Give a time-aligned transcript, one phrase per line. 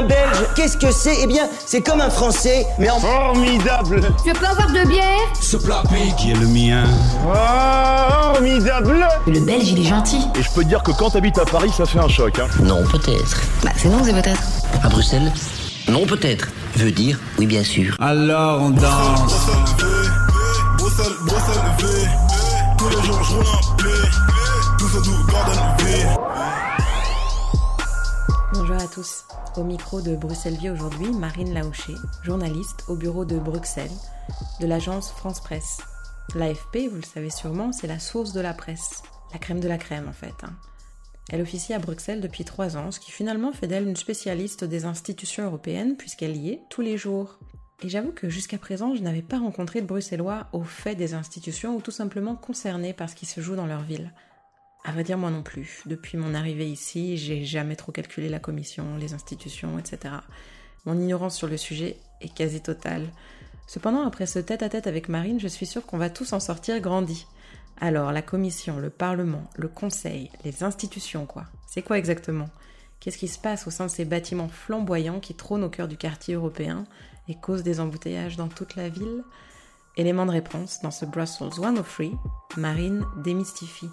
[0.00, 1.14] Un Belge, qu'est-ce que c'est?
[1.20, 2.98] Eh bien, c'est comme un Français, mais en...
[3.00, 5.04] Formidable Je peux avoir de bière?
[5.38, 5.82] Ce plat
[6.16, 6.84] qui est le mien?
[8.32, 10.26] Formidable Le Belge, il est gentil.
[10.38, 12.38] Et je peux te dire que quand t'habites à Paris, ça fait un choc.
[12.38, 12.48] Hein.
[12.62, 13.42] Non, peut-être.
[13.62, 14.40] Bah, c'est non, c'est peut-être.
[14.82, 15.30] À Bruxelles?
[15.86, 16.48] Non, peut-être.
[16.76, 17.94] Veut dire oui, bien sûr.
[18.00, 19.34] Alors on danse.
[20.78, 21.86] Bruxelles, Bruxelles, V.
[22.78, 23.84] Tous les jours, je roule un P.
[24.78, 26.06] Tout ça, tout Gordon V.
[28.54, 29.24] Bonjour à tous.
[29.56, 33.90] Au micro de Bruxelles Vie aujourd'hui, Marine Laouché, journaliste au bureau de Bruxelles
[34.60, 35.78] de l'agence France Presse.
[36.36, 39.02] L'AFP, vous le savez sûrement, c'est la source de la presse.
[39.32, 40.34] La crème de la crème en fait.
[40.44, 40.52] hein.
[41.30, 44.84] Elle officie à Bruxelles depuis trois ans, ce qui finalement fait d'elle une spécialiste des
[44.84, 47.40] institutions européennes puisqu'elle y est tous les jours.
[47.82, 51.74] Et j'avoue que jusqu'à présent, je n'avais pas rencontré de Bruxellois au fait des institutions
[51.74, 54.12] ou tout simplement concernés par ce qui se joue dans leur ville.
[54.84, 55.82] À vrai dire, moi non plus.
[55.86, 60.14] Depuis mon arrivée ici, j'ai jamais trop calculé la commission, les institutions, etc.
[60.86, 63.06] Mon ignorance sur le sujet est quasi totale.
[63.66, 67.26] Cependant, après ce tête-à-tête avec Marine, je suis sûre qu'on va tous en sortir grandis.
[67.80, 71.44] Alors, la commission, le parlement, le conseil, les institutions, quoi.
[71.66, 72.48] C'est quoi exactement?
[72.98, 75.96] Qu'est-ce qui se passe au sein de ces bâtiments flamboyants qui trônent au cœur du
[75.96, 76.84] quartier européen
[77.28, 79.24] et causent des embouteillages dans toute la ville?
[79.96, 82.10] Élément de réponse dans ce Brussels 103,
[82.56, 83.88] Marine démystifie.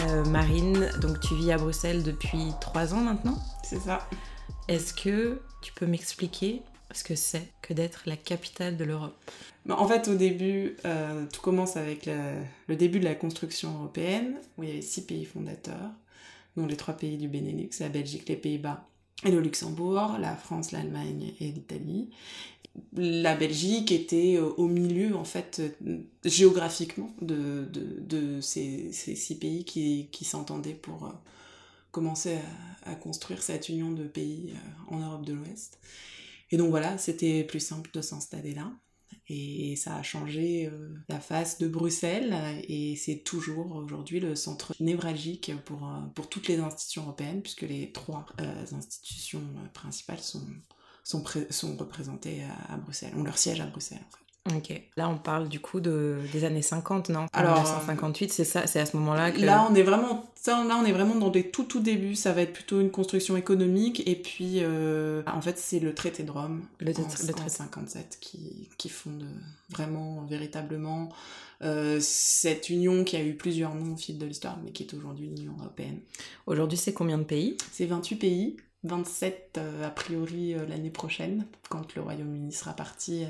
[0.00, 3.38] Euh, Marine, donc tu vis à Bruxelles depuis trois ans maintenant.
[3.62, 4.06] C'est ça.
[4.68, 9.16] Est-ce que tu peux m'expliquer ce que c'est que d'être la capitale de l'Europe?
[9.66, 12.34] Bah, en fait, au début, euh, tout commence avec la-
[12.66, 15.90] le début de la construction européenne, où il y avait six pays fondateurs,
[16.56, 18.86] dont les trois pays du Benelux, la Belgique, les Pays-Bas
[19.24, 22.10] et le Luxembourg, la France, l'Allemagne et l'Italie.
[22.96, 29.14] La Belgique était euh, au milieu, en fait, euh, géographiquement, de, de, de ces, ces
[29.14, 31.12] six pays qui, qui s'entendaient pour euh,
[31.92, 32.36] commencer
[32.84, 34.54] à, construire cette union de pays
[34.88, 35.78] en Europe de l'Ouest.
[36.50, 38.72] Et donc voilà, c'était plus simple de s'installer là.
[39.28, 40.70] Et ça a changé
[41.08, 42.36] la face de Bruxelles
[42.68, 47.90] et c'est toujours aujourd'hui le centre névralgique pour, pour toutes les institutions européennes puisque les
[47.92, 48.26] trois
[48.72, 50.44] institutions principales sont,
[51.04, 54.18] sont, pré- sont représentées à, à Bruxelles, ont leur siège à Bruxelles en fait.
[54.56, 54.82] Ok.
[54.98, 57.24] Là, on parle du coup de, des années 50, non?
[57.32, 59.40] Alors, 1958, c'est ça, c'est à ce moment-là que.
[59.40, 62.14] Là, on est vraiment, là, on est vraiment dans des tout tout débuts.
[62.14, 66.24] Ça va être plutôt une construction économique et puis, euh, en fait, c'est le traité
[66.24, 67.48] de Rome Le en, traité- en traité.
[67.48, 69.24] 57 qui, qui fonde
[69.70, 71.08] vraiment, véritablement,
[71.62, 74.92] euh, cette union qui a eu plusieurs noms au fil de l'histoire, mais qui est
[74.92, 76.00] aujourd'hui l'Union européenne.
[76.46, 77.56] Aujourd'hui, c'est combien de pays?
[77.72, 83.24] C'est 28 pays, 27 euh, a priori euh, l'année prochaine, quand le Royaume-Uni sera parti
[83.24, 83.28] euh,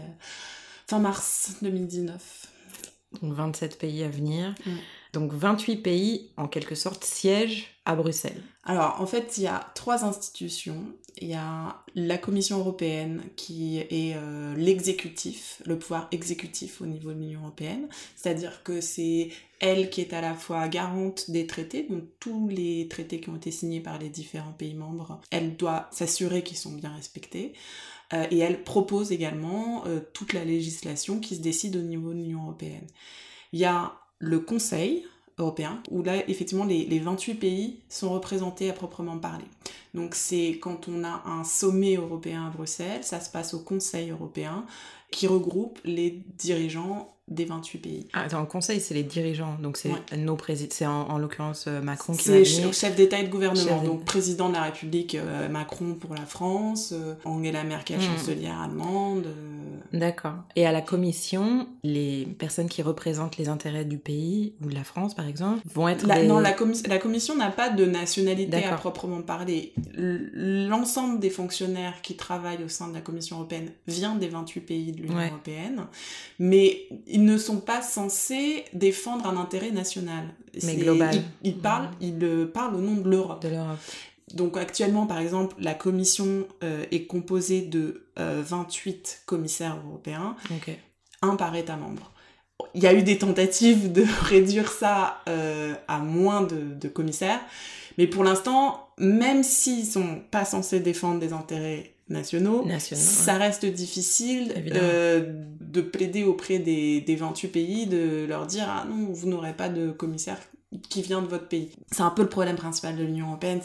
[0.86, 2.46] fin mars 2019.
[3.22, 4.54] Donc 27 pays à venir.
[5.14, 8.42] Donc 28 pays, en quelque sorte, siègent à Bruxelles.
[8.64, 10.84] Alors, en fait, il y a trois institutions.
[11.18, 17.12] Il y a la Commission européenne qui est euh, l'exécutif, le pouvoir exécutif au niveau
[17.12, 17.86] de l'Union européenne.
[18.16, 19.28] C'est-à-dire que c'est
[19.60, 23.36] elle qui est à la fois garante des traités, donc tous les traités qui ont
[23.36, 27.52] été signés par les différents pays membres, elle doit s'assurer qu'ils sont bien respectés.
[28.12, 32.18] Euh, et elle propose également euh, toute la législation qui se décide au niveau de
[32.18, 32.86] l'Union européenne.
[33.52, 35.04] Il y a le Conseil
[35.38, 39.44] européen, où là, effectivement, les, les 28 pays sont représentés à proprement parler.
[39.92, 44.10] Donc c'est quand on a un sommet européen à Bruxelles, ça se passe au Conseil
[44.10, 44.64] européen,
[45.10, 48.06] qui regroupe les dirigeants des 28 pays.
[48.12, 49.56] Ah, attends, le conseil, c'est les dirigeants.
[49.62, 50.16] Donc c'est Ouais.
[50.18, 50.70] nos présidents.
[50.74, 53.82] C'est en, en l'occurrence euh, Macron qui C'est ch- chef d'État et de gouvernement, Chef
[53.84, 58.02] donc président de la République euh, Macron pour la France, euh, Angela Merkel, Mm.
[58.02, 59.24] chancelière allemande.
[59.26, 60.34] euh, D'accord.
[60.56, 64.84] Et à la commission, les personnes qui représentent les intérêts du pays, ou de la
[64.84, 66.06] France par exemple, vont être.
[66.06, 66.54] La, des- Non, la,
[66.88, 69.72] la commission n'a pas de nationalité à proprement parler.
[69.96, 74.92] L'ensemble des fonctionnaires qui travaillent au sein de la Commission européenne vient des 28 pays
[74.92, 75.28] de l'Union Ouais.
[75.28, 75.86] européenne,
[76.38, 80.34] mais ils ne sont pas censés défendre un intérêt national.
[80.64, 81.14] Mais global.
[81.44, 83.40] Ils, ils parlent, ils euh, parlent au nom de l'Europe.
[83.40, 83.78] de l'Europe.
[84.34, 90.34] Donc actuellement, par exemple, la commission euh, est composée de euh, 28 commissaires européens,
[91.22, 92.10] un par État membre.
[92.74, 97.40] Il y a eu des tentatives de réduire ça euh, à moins de, de commissaires,
[97.96, 103.64] mais pour l'instant, même s'ils sont pas censés défendre des intérêts nationaux, Nationaux, ça reste
[103.64, 109.28] difficile euh, de plaider auprès des, des 28 pays, de leur dire ah non, vous
[109.28, 110.38] n'aurez pas de commissaire
[110.88, 111.70] qui vient de votre pays.
[111.90, 113.60] C'est un peu le problème principal de l'Union européenne.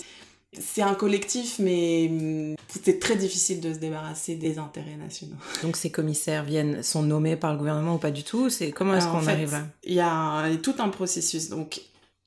[0.57, 5.35] C'est un collectif, mais hum, c'est très difficile de se débarrasser des intérêts nationaux.
[5.63, 8.49] Donc ces commissaires viennent, sont nommés par le gouvernement ou pas du tout?
[8.49, 9.67] C'est comment est-ce qu'on arrive là?
[9.83, 11.49] Il y a tout un processus.
[11.49, 11.81] Donc,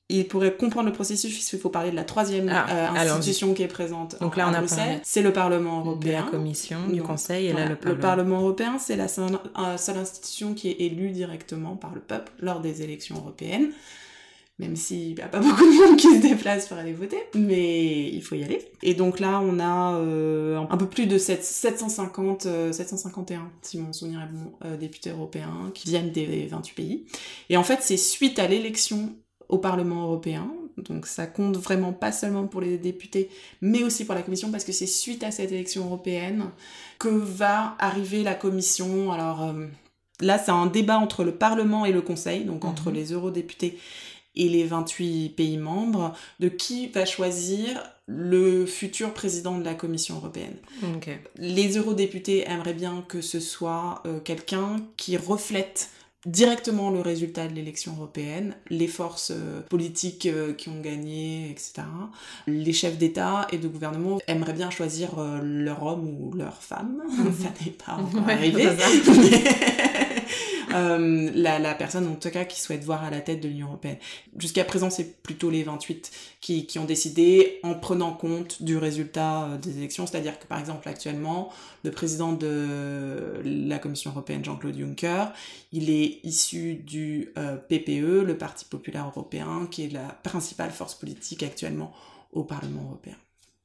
[0.09, 3.63] il pourrait comprendre le processus, il faut parler de la troisième Ah, euh, institution qui
[3.63, 6.25] est présente Donc en- là, on a C'est le Parlement de européen.
[6.25, 8.41] la Commission, du Donc, Conseil et Voilà, là le Parlement.
[8.41, 12.61] européen, c'est la seule, euh, seule institution qui est élue directement par le peuple lors
[12.61, 13.71] des élections européennes.
[14.59, 18.09] Même s'il n'y a pas beaucoup de monde qui se déplace pour aller voter, mais
[18.11, 18.61] il faut y aller.
[18.83, 23.79] Et donc là, on a euh, un peu plus de 7- 750, euh, 751, si
[23.79, 27.07] mon souvenir est bon, euh, députés européens qui viennent des 28 pays.
[27.49, 29.15] Et en fait, c'est suite à l'élection
[29.53, 33.29] au Parlement européen, donc ça compte vraiment pas seulement pour les députés,
[33.61, 36.47] mais aussi pour la Commission, parce que c'est suite à cette élection européenne
[36.99, 39.13] que va arriver la Commission.
[39.13, 39.67] Alors euh,
[40.21, 42.95] là, c'est un débat entre le Parlement et le Conseil, donc entre Mhm.
[42.97, 43.79] les eurodéputés
[44.35, 50.17] et les 28 pays membres, de qui va choisir le futur président de la Commission
[50.17, 50.57] européenne.
[51.37, 55.91] Les eurodéputés aimeraient bien que ce soit euh, quelqu'un qui reflète
[56.27, 61.83] directement le résultat de l'élection européenne, les forces euh, politiques euh, qui ont gagné, etc.
[62.47, 67.03] Les chefs d'État et de gouvernement aimeraient bien choisir euh, leur homme ou leur femme.
[67.43, 68.69] ça n'est pas encore Ouais, arrivé.
[70.75, 73.69] euh, la, la personne en tout cas qui souhaite voir à la tête de l'Union
[73.69, 73.99] européenne.
[74.39, 76.11] Jusqu'à présent, c'est plutôt les 28
[76.41, 80.07] qui, qui ont décidé en prenant compte du résultat euh, des élections.
[80.07, 81.51] C'est-à-dire que par exemple actuellement,
[81.85, 85.27] le président de la Commission européenne, Jean-Claude Juncker,
[85.73, 90.95] il est issu du euh, PPE, le Parti populaire européen, qui est la principale force
[90.95, 91.93] politique actuellement
[92.33, 93.17] au Parlement européen.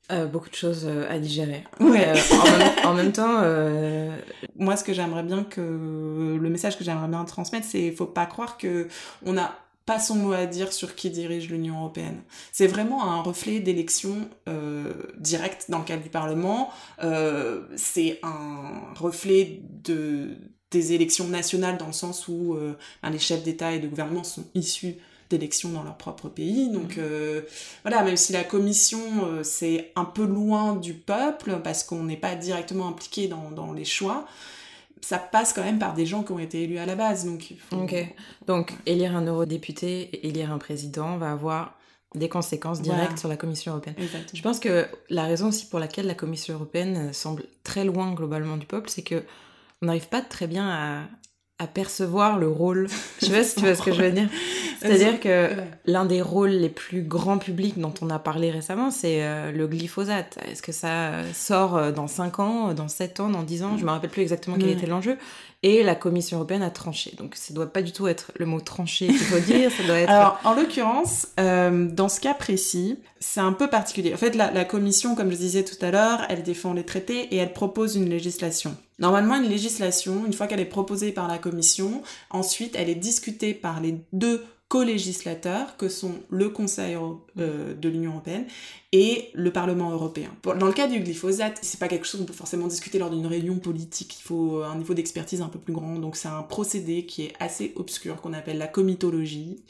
[0.09, 1.65] Euh, beaucoup de choses euh, à digérer.
[1.81, 2.07] Ouais.
[2.07, 4.15] Euh, en, même, en même temps, euh,
[4.55, 5.59] Moi, ce que j'aimerais bien que
[6.39, 8.87] le message que j'aimerais bien transmettre, c'est faut pas croire que
[9.25, 9.53] on n'a
[9.85, 12.21] pas son mot à dire sur qui dirige l'Union européenne.
[12.51, 16.69] C'est vraiment un reflet d'élections euh, directes dans le cadre du Parlement.
[17.03, 20.35] Euh, c'est un reflet de
[20.71, 24.25] des élections nationales dans le sens où euh, ben, les chefs d'État et de gouvernement
[24.25, 24.95] sont issus
[25.29, 26.69] d'élections dans leur propre pays.
[26.69, 27.41] Donc euh,
[27.83, 32.17] voilà, même si la commission euh, c'est un peu loin du peuple parce qu'on n'est
[32.17, 34.25] pas directement impliqué dans, dans les choix,
[35.01, 37.25] ça passe quand même par des gens qui ont été élus à la base.
[37.25, 37.85] Donc, faut-.
[38.47, 41.77] Donc, élire un eurodéputé élire un président va avoir
[42.15, 43.17] des conséquences directes Voilà.
[43.17, 43.95] sur la Commission européenne.
[43.97, 44.31] Exactement.
[44.33, 48.57] Je pense que la raison aussi pour laquelle la Commission européenne semble très loin globalement
[48.57, 49.23] du peuple, c'est que
[49.81, 51.01] on n'arrive pas très bien à,
[51.59, 52.87] à percevoir le rôle.
[53.19, 54.29] Je sais pas si tu vois ce que je veux dire.
[54.79, 55.49] C'est-à-dire que
[55.85, 59.67] l'un des rôles les plus grands publics dont on a parlé récemment, c'est euh, le
[59.67, 60.37] glyphosate.
[60.47, 63.77] Est-ce que ça sort euh, dans 5 ans, dans 7 ans, dans 10 ans?
[63.77, 65.17] Je me rappelle plus exactement quel était l'enjeu.
[65.63, 67.13] Et la Commission européenne a tranché.
[67.17, 69.99] Donc ça doit pas du tout être le mot tranché qu'il faut dire, ça doit
[69.99, 70.09] être...
[70.09, 74.13] Alors, en l'occurrence, euh, dans ce cas précis, c'est un peu particulier.
[74.13, 77.33] En fait, la, la commission, comme je disais tout à l'heure, elle défend les traités
[77.33, 78.77] et elle propose une législation.
[78.99, 83.53] Normalement, une législation, une fois qu'elle est proposée par la commission, ensuite, elle est discutée
[83.53, 86.97] par les deux co-législateurs que sont le Conseil
[87.39, 88.45] euh, de l'Union européenne
[88.91, 90.29] et le Parlement européen.
[90.43, 93.25] Dans le cas du glyphosate, c'est pas quelque chose qu'on peut forcément discuter lors d'une
[93.25, 94.17] réunion politique.
[94.19, 95.99] Il faut un niveau d'expertise un peu plus grand.
[95.99, 99.63] Donc c'est un procédé qui est assez obscur qu'on appelle la comitologie.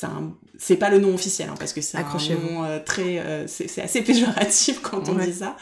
[0.00, 3.18] C'est un- c'est pas le nom officiel hein, parce que c'est un nom euh, très
[3.18, 5.26] euh, c'est assez péjoratif quand on Ouais.
[5.26, 5.56] dit ça.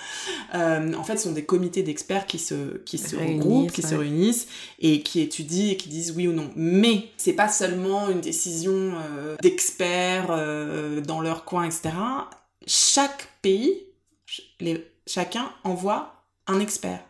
[0.55, 3.83] Euh, en fait, ce sont des comités d'experts qui se qui se Réunissent, regroupent, qui
[3.83, 4.47] se réunissent
[4.79, 6.51] et qui étudient et qui disent oui ou non.
[6.55, 8.93] Mais c'est pas seulement une décision
[9.43, 10.29] d'experts
[11.05, 11.91] dans leur coin, etc.
[12.67, 13.73] Chaque pays,
[14.61, 16.18] les- chacun envoie
[16.49, 17.01] un expert.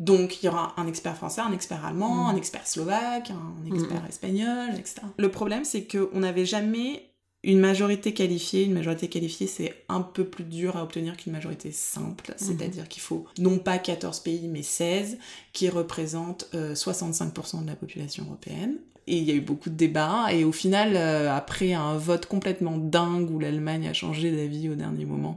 [0.00, 2.34] Donc il y aura un expert français, un expert allemand, Mhm.
[2.34, 5.02] un expert slovaque, un expert espagnol, etc.
[5.18, 7.08] Le problème c'est qu'on n'avait jamais
[7.44, 8.62] une majorité qualifiée.
[8.64, 12.34] Une majorité qualifiée c'est un peu plus dur à obtenir qu'une majorité simple.
[12.36, 15.18] C'est-à-dire qu'il faut non pas 14 pays mais 16
[15.52, 18.76] qui représentent euh, 65% de la population européenne.
[19.08, 22.26] Et il y a eu beaucoup de débats, et au final, euh, après un vote
[22.26, 25.36] complètement dingue où l'Allemagne a changé d'avis au dernier moment,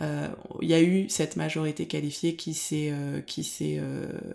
[0.00, 0.28] euh,
[0.62, 3.80] il y a eu cette majorité qualifiée qui s'est euh, qui s'est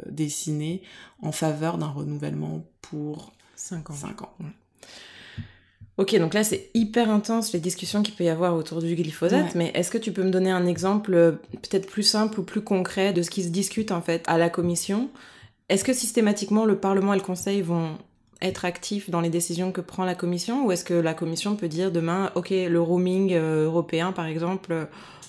[0.09, 0.83] dessinée
[1.23, 3.95] en faveur d'un renouvellement pour 5 ans.
[3.95, 4.33] 5 ans.
[5.97, 9.45] Ok, donc là c'est hyper intense les discussions qu'il peut y avoir autour du glyphosate,
[9.45, 9.51] Ouais.
[9.55, 13.13] mais est-ce que tu peux me donner un exemple peut-être plus simple ou plus concret
[13.13, 15.09] de ce qui se discute en fait à la commission?
[15.69, 17.97] Est-ce que systématiquement le Parlement et le Conseil vont
[18.41, 21.67] être actifs dans les décisions que prend la commission ou est-ce que la commission peut
[21.67, 24.85] dire demain, ok, le roaming euh, européen par exemple, euh,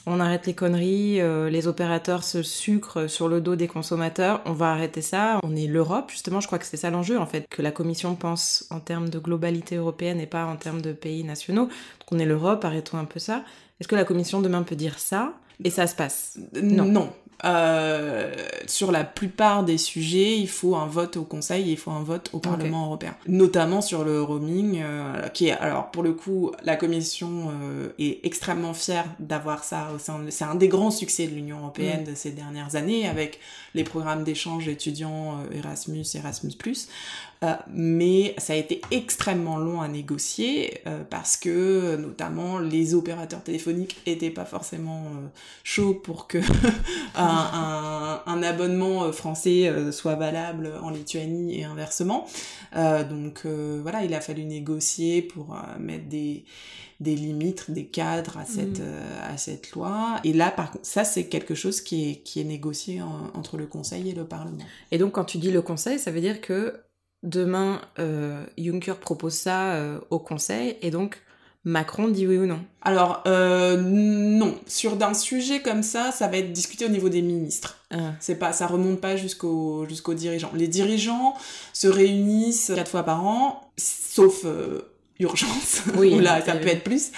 [0.07, 4.53] on arrête les conneries, euh, les opérateurs se sucrent sur le dos des consommateurs, on
[4.53, 7.47] va arrêter ça, on est l'Europe, justement, je crois que c'est ça l'enjeu, en fait,
[7.51, 11.25] que la Commission pense en termes de globalité européenne et pas en termes de pays
[11.25, 11.67] nationaux.
[11.67, 13.45] Donc on est l'Europe, arrêtons un peu ça.
[13.81, 15.35] Est-ce que la Commission demain peut dire ça?
[15.65, 16.39] Et ça se passe.
[16.61, 16.85] Non.
[16.85, 17.13] non.
[17.45, 18.35] Euh,
[18.67, 22.03] sur la plupart des sujets, il faut un vote au Conseil et il faut un
[22.03, 23.15] vote au Parlement européen.
[23.29, 28.25] Notamment sur le roaming, euh, qui est, alors pour le coup, la Commission euh, est
[28.25, 29.89] extrêmement fière d'avoir ça.
[30.31, 33.39] C'est un des grands succès de l'Union européenne de ces dernières années, avec
[33.75, 36.57] les programmes d'échange étudiants Erasmus, Erasmus+.
[37.45, 43.45] Euh, mais ça a été extrêmement long à négocier euh, parce que notamment les opérateurs
[43.45, 45.29] téléphoniques étaient pas forcément euh,
[45.63, 46.39] chauds pour que
[47.15, 52.27] un, un, un, abonnement français soit valable en Lituanie et inversement.
[52.75, 56.45] donc voilà, il a fallu négocier pour mettre des
[57.01, 59.23] des limites, des cadres à cette, mm.
[59.23, 60.17] à cette loi.
[60.25, 63.01] Et là, par contre, ça, c'est quelque chose qui est, qui est négocié
[63.35, 64.65] entre le Conseil et le Parlement.
[64.91, 66.75] Et donc, quand tu dis le Conseil, ça veut dire que
[67.23, 71.21] demain, euh, Juncker propose ça euh, au Conseil et donc
[71.65, 72.61] Macron dit oui ou non?
[72.83, 74.55] Alors, euh, non.
[74.67, 77.79] Sur d'un sujet comme ça, ça va être discuté au niveau des ministres.
[77.91, 78.13] Ah.
[78.21, 80.51] C'est pas, ça remonte pas jusqu'aux jusqu'aux dirigeants.
[80.55, 81.35] Les dirigeants
[81.73, 84.47] se réunissent quatre fois par an, sauf
[85.19, 87.11] urgence, oui, là ça peut être plus.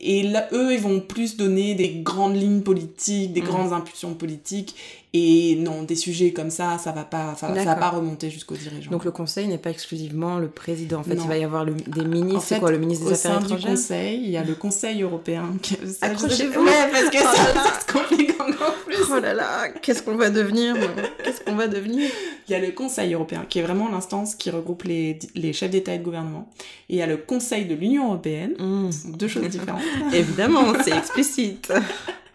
[0.00, 3.46] et là, eux, ils vont plus donner des grandes lignes politiques, des mm.
[3.46, 4.76] grandes impulsions politiques,
[5.14, 8.90] et non, des sujets comme ça, ça va pas, ça, va pas remonter jusqu'aux dirigeants.
[8.90, 11.00] Donc le conseil n'est pas exclusivement le président.
[11.00, 12.44] En fait, il va y avoir le, des ministres.
[12.46, 15.46] C'est quoi le ministre des Affaires étrangères du conseil, il y a le conseil européen.
[16.02, 16.62] Accrochez-vous.
[16.62, 18.96] Ouais, parce que se complique encore plus.
[19.10, 20.76] Oh là là, qu'est-ce qu'on va devenir
[21.24, 22.10] Qu'est-ce qu'on va devenir?
[22.46, 25.70] Il y a le conseil européen, qui est vraiment l'instance qui regroupe les, les chefs
[25.70, 26.50] d'État et de gouvernement.
[26.90, 28.52] Et il y a le conseil de l'Union européenne.
[28.58, 28.90] Mmh.
[29.16, 29.80] deux choses différentes.
[30.12, 31.72] Évidemment, c'est explicite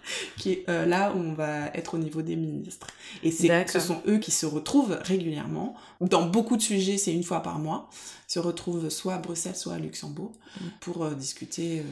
[0.38, 2.88] qui est euh, là où on va être au niveau des ministres.
[3.24, 5.76] Et c'est, ce sont eux qui se retrouvent régulièrement.
[6.02, 7.90] Dans beaucoup de sujets, c'est une fois par mois.
[8.28, 10.66] Se retrouvent soit à Bruxelles, soit à Luxembourg mm.
[10.80, 11.84] pour euh, discuter euh,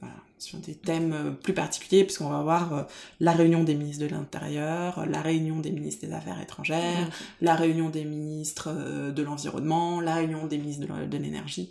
[0.00, 2.86] voilà, sur des thèmes plus particuliers, puisqu'on va avoir
[3.20, 7.44] la réunion des ministres de l'Intérieur, la réunion des ministres des Affaires étrangères, mm.
[7.44, 8.72] la réunion des ministres
[9.10, 11.70] de l'Environnement, la réunion des ministres de l'énergie.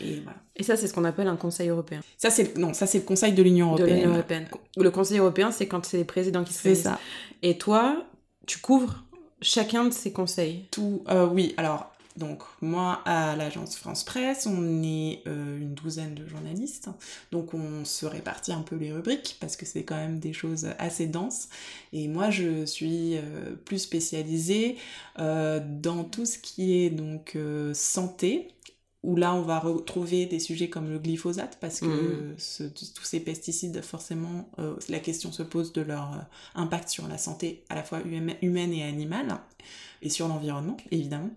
[0.00, 0.38] Et, voilà.
[0.56, 2.00] et, ça, c'est ce qu'on appelle un Conseil européen.
[2.16, 4.08] Ça, c'est non, ça c'est le Conseil de l'Union européenne.
[4.08, 4.48] européenne.
[4.76, 6.98] Le Conseil européen, c'est quand c'est les présidents qui se C'est ça.
[7.42, 8.04] Et toi,
[8.46, 9.04] tu couvres
[9.40, 10.66] chacun de ces conseils.
[10.70, 11.54] Tout, euh, oui.
[11.56, 16.88] Alors, donc moi à l'agence France Presse, on est euh, une douzaine de journalistes,
[17.30, 20.66] donc on se répartit un peu les rubriques parce que c'est quand même des choses
[20.80, 21.48] assez denses.
[21.92, 24.76] Et moi je suis euh, plus spécialisée
[25.16, 27.36] dans tout ce qui est donc
[27.72, 28.48] santé,
[29.02, 32.70] où là on va retrouver des sujets comme le glyphosate parce que mm.
[32.72, 36.22] tous ces pesticides forcément euh, la question se pose de leur euh,
[36.56, 38.00] impact sur la santé à la fois
[38.42, 39.38] humaine et animale
[40.02, 41.30] et sur l'environnement évidemment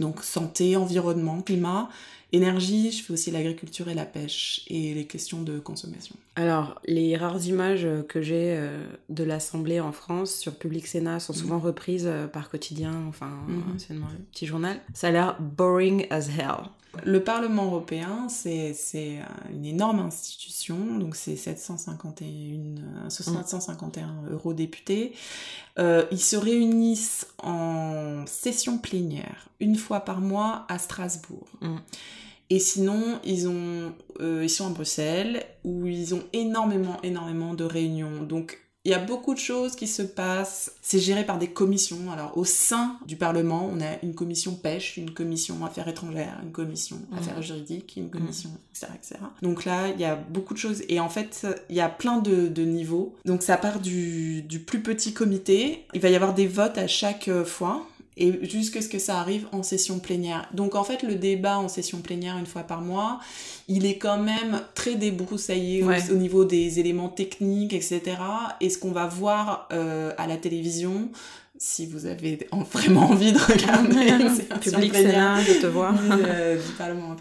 [0.00, 1.88] donc santé, environnement, climat,
[2.32, 6.16] énergie, je fais aussi l'agriculture et la pêche et les questions de consommation.
[6.36, 11.32] Alors, les rares images que j'ai euh, de l'Assemblée en France sur Public Sénat sont
[11.32, 11.66] souvent mm.
[11.66, 13.78] reprises par quotidien, enfin, mm-hmm.
[13.78, 14.80] c'est un petit journal.
[14.94, 16.68] Ça a l'air boring as hell.
[17.02, 18.74] Le Parlement européen, c'est
[19.52, 24.32] une énorme institution, donc c'est 751, 751 mm.
[24.32, 25.12] eurodéputés.
[25.78, 31.48] Euh, ils se réunissent en session plénière, une fois par mois à Strasbourg.
[31.60, 31.76] Mm.
[32.50, 37.64] Et sinon, ils, ont, euh, ils sont à Bruxelles, où ils ont énormément, énormément de
[37.64, 38.22] réunions.
[38.22, 40.72] Donc, il y a beaucoup de choses qui se passent.
[40.82, 42.12] C'est géré par des commissions.
[42.12, 46.52] Alors, au sein du Parlement, on a une commission pêche, une commission affaires étrangères, une
[46.52, 47.18] commission mmh.
[47.18, 48.94] affaires juridiques, une commission, etc., mmh.
[48.96, 49.14] etc.
[49.40, 50.82] Donc là, il y a beaucoup de choses.
[50.90, 53.16] Et en fait, il y a plein de, de niveaux.
[53.24, 55.86] Donc ça part du, du plus petit comité.
[55.94, 59.46] Il va y avoir des votes à chaque fois et jusqu'à ce que ça arrive
[59.52, 60.48] en session plénière.
[60.54, 63.18] Donc en fait, le débat en session plénière une fois par mois,
[63.68, 68.02] il est quand même très débroussaillé au, niveau des éléments techniques, etc.
[68.60, 71.10] Et ce qu'on va voir euh, à la télévision,
[71.64, 74.22] si vous avez vraiment envie de regarder
[74.60, 77.16] public de te voir euh, du Parlement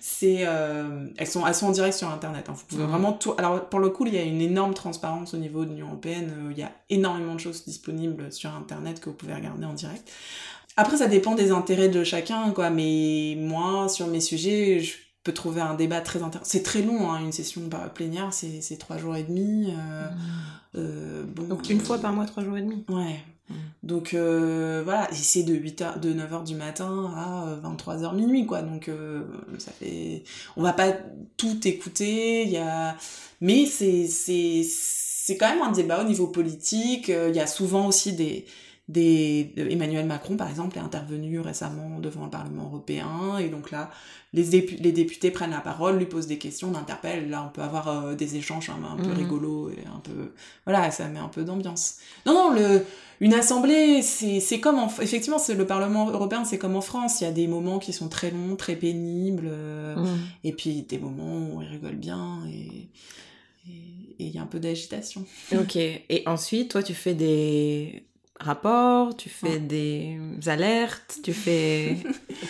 [0.00, 2.54] c'est euh, elles sont elles sont en direct sur internet hein.
[2.56, 5.36] vous pouvez vraiment tout alors pour le coup il y a une énorme transparence au
[5.36, 9.10] niveau de l'Union européenne euh, il y a énormément de choses disponibles sur internet que
[9.10, 10.10] vous pouvez regarder en direct
[10.78, 15.32] après ça dépend des intérêts de chacun quoi mais moi sur mes sujets je peux
[15.32, 16.50] trouver un débat très intéressant.
[16.50, 17.62] C'est très long, hein, une session
[17.94, 19.70] plénière, c'est trois jours et demi.
[19.70, 20.14] Euh, mmh.
[20.76, 23.24] euh, bon, Donc une fois par mois, trois jours et demi Ouais.
[23.50, 23.54] Mm.
[23.82, 28.62] Donc euh, voilà, c'est de 8h, de 9h du matin à 23h euh, minuit quoi.
[28.62, 29.22] Donc euh,
[29.58, 30.22] ça fait
[30.56, 30.92] on va pas
[31.36, 32.96] tout écouter, il y a
[33.40, 37.86] mais c'est c'est c'est quand même un débat au niveau politique, il y a souvent
[37.86, 38.46] aussi des
[38.88, 43.70] des de- Emmanuel Macron par exemple est intervenu récemment devant le Parlement européen et donc
[43.70, 43.90] là
[44.34, 47.52] les, dépu- les députés prennent la parole, lui posent des questions, on interpelle, là on
[47.52, 49.16] peut avoir euh, des échanges un, un peu Mhm.
[49.16, 50.32] rigolos et un peu
[50.66, 51.96] voilà, ça met un peu d'ambiance.
[52.26, 52.84] Non non, le
[53.24, 57.24] une assemblée, c'est comme en effectivement c'est le Parlement européen, c'est comme en France, il
[57.24, 60.18] y a des moments qui sont très longs, très pénibles euh, Mm.
[60.44, 62.88] et puis des moments où on rigole bien et
[64.18, 65.24] il y a un peu d'agitation.
[65.52, 65.76] Ok.
[65.76, 68.04] Et ensuite, toi, tu fais des
[68.38, 69.58] rapports, tu fais Ouais.
[69.58, 71.96] des alertes, tu fais...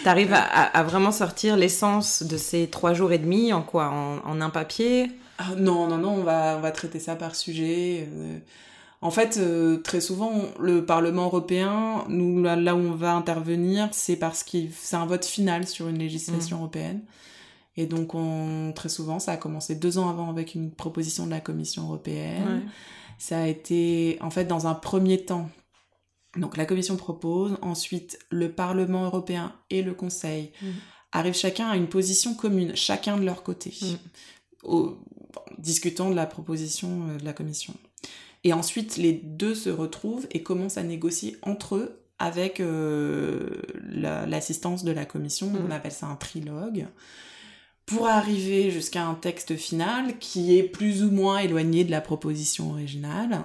[0.03, 3.91] T'arrives à vraiment sortir l'essence de ces trois jours et demi en quoi?
[3.91, 5.11] En, en un papier?
[5.39, 8.09] Ah, non, non, non, on va, on va traiter ça par sujet.
[8.13, 8.39] euh.
[9.05, 13.89] En fait, euh, très souvent, le Parlement européen, nous, là, là où on va intervenir,
[13.93, 17.03] c'est parce que c'est un vote final sur une législation européenne.
[17.77, 21.31] Et donc, on, très souvent, ça a commencé deux ans avant avec une proposition de
[21.31, 22.63] la Commission européenne.
[23.19, 25.51] Ça a été, en fait, dans un premier temps,
[26.37, 30.67] donc la Commission propose, ensuite le Parlement européen et le Conseil Mm.
[31.13, 34.67] arrivent chacun à une position commune, chacun de leur côté, Mm.
[34.67, 34.97] au-
[35.59, 37.75] discutant de la proposition euh, de la Commission.
[38.45, 43.51] Et ensuite, les deux se retrouvent et commencent à négocier entre eux avec euh,
[43.91, 45.59] la- l'assistance de la Commission, Mm.
[45.67, 46.87] on appelle ça un trilogue,
[47.87, 52.71] pour arriver jusqu'à un texte final qui est plus ou moins éloigné de la proposition
[52.71, 53.45] originale.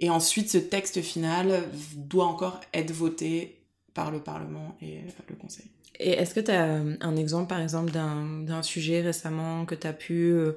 [0.00, 1.62] Et ensuite, ce texte final
[1.96, 3.62] doit encore être voté
[3.94, 5.66] par le Parlement et le Conseil.
[5.98, 9.86] Et est-ce que tu as un exemple, par exemple, d'un d'un sujet récemment que tu
[9.86, 10.52] as pu euh,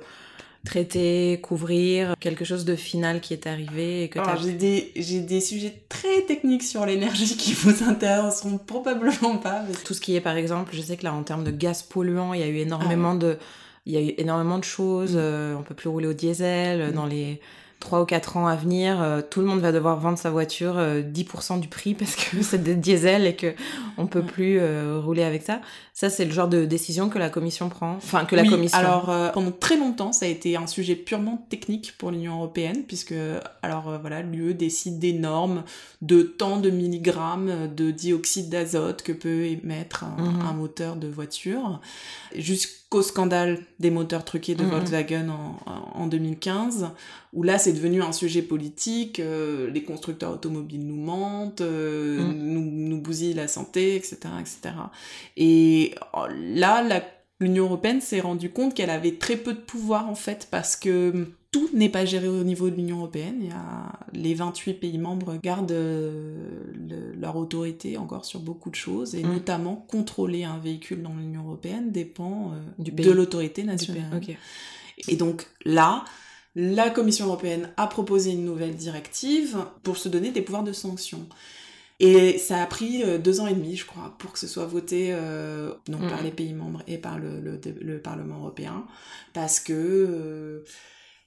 [0.65, 5.21] traiter, couvrir, quelque chose de final qui est arrivé et que Alors, j'ai des, j'ai
[5.21, 9.61] des sujets très techniques sur l'énergie qui vous intéresseront probablement pas.
[9.67, 11.81] parce tout ce qui est par exemple je sais que là en termes de gaz
[11.83, 13.37] polluant il y a eu énormément de
[13.85, 15.19] il y a eu énormément de choses Mm.
[15.19, 16.93] euh, on peut plus rouler au diesel euh, Mm.
[16.93, 17.39] dans les
[17.79, 20.77] 3 ou 4 ans à venir euh, tout le monde va devoir vendre sa voiture
[20.77, 23.53] euh, 10% du prix parce que c'est des diesel et que
[23.97, 25.61] on peut plus euh, rouler avec ça.
[25.93, 27.93] Ça c'est le genre de décision que la commission prend.
[27.95, 28.77] Enfin que la Oui, commission.
[28.77, 32.83] Alors, euh, pendant très longtemps, ça a été un sujet purement technique pour l'Union européenne,
[32.87, 33.13] puisque,
[33.61, 35.63] alors voilà, l'UE décide des normes
[36.01, 40.41] de tant de milligrammes de dioxyde d'azote que peut émettre un, Mhm.
[40.49, 41.81] un moteur de voiture,
[42.91, 44.69] jusqu'au scandale des moteurs truqués de Mhm.
[44.71, 45.59] Volkswagen en,
[45.93, 46.89] en 2015,
[47.33, 52.33] où là, c'est devenu un sujet politique, euh, les constructeurs automobiles nous mentent, euh, Mhm.
[52.35, 54.73] nous, nous bousillent la santé, etc., etc.
[55.37, 56.83] Et oh, là,
[57.39, 61.27] l'Union européenne s'est rendue compte qu'elle avait très peu de pouvoir en fait, parce que
[61.51, 63.37] tout n'est pas géré au niveau de l'Union européenne.
[63.41, 66.35] Il y a les 28 pays membres gardent euh,
[66.73, 69.33] le- leur autorité encore sur beaucoup de choses, et Mm.
[69.33, 74.21] notamment contrôler un véhicule dans l'Union européenne dépend euh, Du de l'autorité nationale.
[75.07, 76.05] Et donc là,
[76.55, 81.27] la Commission européenne a proposé une nouvelle directive pour se donner des pouvoirs de sanction.
[82.01, 84.65] Et ça a pris euh, deux ans et demi, je crois, pour que ce soit
[84.65, 86.09] voté euh, donc Mhm.
[86.09, 88.85] par les pays membres et par le, le- le Parlement européen,
[89.33, 90.63] parce que euh,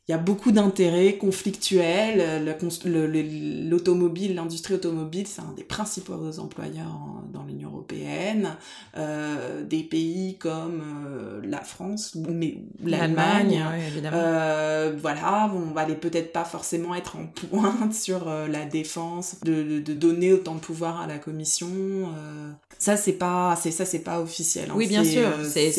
[0.09, 2.19] il y a beaucoup d'intérêts conflictuels.
[2.21, 8.57] euh, L'automobile, l'industrie automobile, c'est un des principaux employeurs en- dans l'Union européenne.
[8.97, 15.95] Euh, des pays comme euh, la France, mais l'Allemagne, évidemment euh, voilà, on va aller
[15.95, 20.61] peut-être pas forcément être en pointe sur la défense, de, de- de donner autant de
[20.61, 21.69] pouvoir à la commission.
[22.79, 24.69] Ça c'est pas, c'est ça c'est pas officiel.
[24.71, 24.75] hein.
[24.77, 25.29] oui bien sûr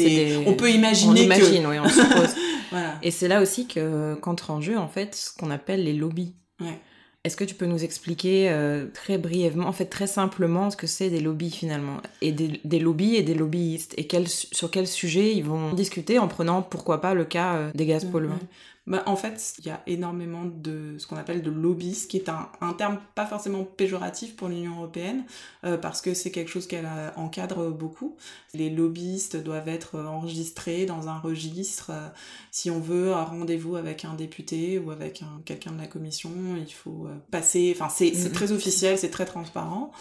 [0.04, 2.34] des- On peut on imaginer que, imagine oui on suppose
[2.74, 3.00] voilà.
[3.02, 6.34] Et c'est là aussi que qu'entre en jeu en fait ce qu'on appelle les lobbies.
[6.60, 6.80] Ouais.
[7.24, 10.88] Est-ce que tu peux nous expliquer euh, très brièvement, en fait très simplement, ce que
[10.88, 12.02] c'est des lobbies finalement?
[12.22, 16.20] Et des, des lobbies et des lobbyistes Et quel, sur quel sujet ils vont discuter
[16.20, 18.34] en prenant pourquoi pas le cas euh, des gaz polluants?
[18.34, 18.48] Ouais.
[18.86, 22.28] Bah, en fait, il y a énormément de ce qu'on appelle de lobbyistes, qui est
[22.28, 25.24] un, un terme pas forcément péjoratif pour l'Union européenne,
[25.64, 28.18] euh, parce que c'est quelque chose qu'elle euh, encadre beaucoup.
[28.54, 31.92] Les lobbyistes doivent être euh, enregistrés dans un registre.
[31.94, 32.10] euh,
[32.52, 36.30] si on veut un rendez-vous avec un député ou avec un, quelqu'un de la commission,
[36.58, 37.74] il faut passer.
[37.76, 38.32] Enfin, c'est Mhm.
[38.34, 39.92] très officiel, c'est très transparent.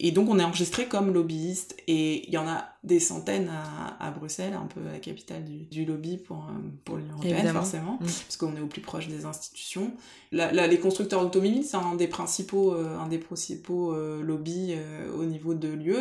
[0.00, 1.76] Et donc, on est enregistré comme lobbyiste.
[1.86, 5.64] Et il y en a des centaines à, à Bruxelles, un peu la capitale du,
[5.70, 6.44] du lobby pour,
[6.84, 7.60] pour l'Union européenne, Évidemment.
[7.60, 8.06] forcément Mm.
[8.26, 9.92] Parce qu'on est au plus proche des institutions.
[10.32, 15.96] Les constructeurs automobiles, c'est un des principaux, euh, euh, lobbies euh, au niveau de l'UE.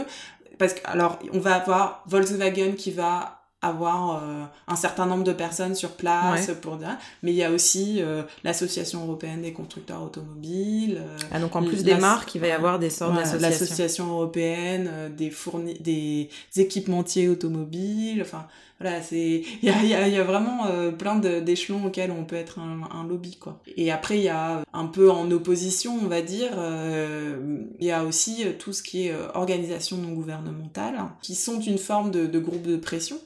[0.57, 5.33] Parce que, alors, on va avoir Volkswagen qui va avoir euh, un certain nombre de
[5.33, 6.55] personnes sur place Ouais.
[6.55, 10.97] pour dire, mais il y a aussi euh, l'association européenne des constructeurs automobiles.
[11.01, 13.49] euh, Ah donc en plus des marques, il va y avoir des sortes d'associations.
[13.49, 18.21] L'association européenne euh, des, fourni des équipementiers automobiles.
[18.21, 18.45] Enfin,
[18.79, 22.11] Voilà, c'est il y a, il y, a, y a vraiment euh, plein d'échelons auxquels
[22.11, 23.59] on peut être un, un lobby quoi.
[23.77, 27.37] Et après il y a un peu en opposition, on va dire, euh,
[27.79, 32.11] il y a aussi tout ce qui est organisation non gouvernementale, qui sont une forme
[32.11, 33.17] de, de groupe de pression,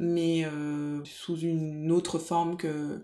[0.00, 3.02] mais euh, sous une autre forme que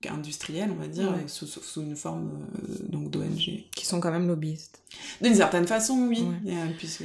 [0.00, 1.26] qu'industrielle, on va dire, Ouais.
[1.26, 2.30] sous, une forme
[2.68, 3.64] euh, donc d'ONG.
[3.74, 4.80] Qui sont quand même lobbyistes.
[5.22, 6.52] D'une certaine façon, oui, Ouais.
[6.54, 7.02] euh, puisque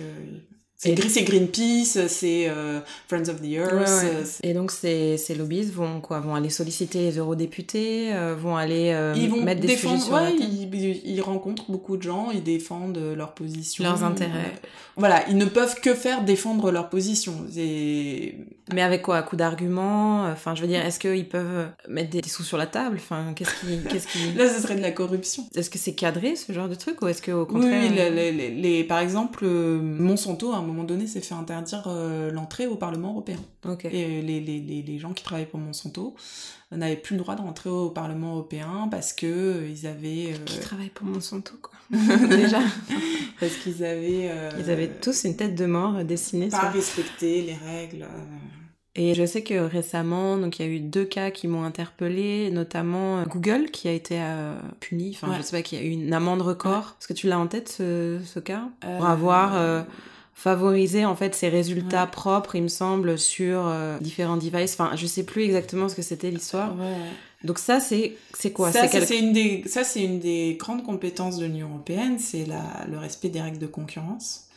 [0.84, 4.12] c'est Greenpeace, c'est euh, Friends of the Earth, Ouais, ouais.
[4.16, 6.20] euh, Et donc ces, ces lobbyistes vont quoi?
[6.20, 10.06] Vont aller solliciter les eurodéputés, euh, vont aller euh, ils vont mettre des défendre, sujets
[10.08, 10.42] sur la table?
[11.06, 14.54] ils, rencontrent beaucoup de gens, ils défendent leurs positions, Leurs intérêts.
[14.98, 17.36] Voilà, ils ne peuvent que faire défendre leurs positions.
[18.74, 19.18] Mais avec quoi?
[19.18, 20.26] À coup d'arguments?
[20.32, 22.98] Enfin, je veux dire, est-ce qu'ils peuvent mettre des sous sur la table?
[22.98, 24.34] Enfin, qu'est-ce qui, qu'est-ce qui...
[24.34, 25.46] là, ce serait de la corruption.
[25.56, 27.96] Est-ce que c'est cadré ce genre de truc ou est-ce que au Oui, contraire oui,
[28.32, 33.12] les, les- par exemple, Monsanto, un moment donné, s'est fait interdire euh, l'entrée au Parlement
[33.12, 33.38] européen.
[33.86, 36.16] Et les, les, les, les gens qui travaillaient pour Monsanto
[36.72, 40.34] n'avaient plus le droit de rentrer au Parlement européen parce que euh, ils avaient...
[40.34, 41.72] euh, Qui travaille pour Monsanto quoi
[42.30, 42.60] Déjà,
[43.40, 44.30] parce qu'ils avaient...
[44.32, 46.72] euh, ils avaient tous une tête de mort dessinée pas sur.
[46.74, 48.06] respecté les règles.
[48.94, 52.52] Et je sais que récemment, donc il y a eu deux cas qui m'ont interpellée,
[52.52, 55.12] notamment Google qui a été euh, puni.
[55.16, 55.38] Enfin, Ouais.
[55.38, 56.98] je sais pas, qui a eu une amende record.
[57.00, 58.68] Est-ce que tu l'as en tête ce, ce cas?
[58.82, 59.82] Pour avoir euh,
[60.42, 62.12] favorisé en fait ses résultats Ouais.
[62.12, 64.74] propres, il me semble, sur euh, différents devices.
[64.80, 66.76] Enfin, je sais plus exactement ce que c'était l'histoire.
[66.78, 66.96] Ouais.
[67.44, 68.72] Donc ça, c'est c'est quoi?
[68.72, 72.46] Ça, C'est quel- une des, ça, c'est une des grandes compétences de l'Union européenne, c'est
[72.46, 74.48] la- le respect des règles de concurrence.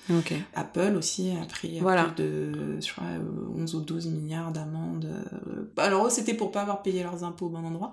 [0.54, 2.04] Apple aussi a pris Voilà.
[2.04, 5.06] plus de, je crois, euh, 11 ou 12 milliards d'amendes.
[5.06, 5.64] euh.
[5.82, 7.90] Alors, eux, c'était pour pas avoir payé leurs impôts au bon endroit.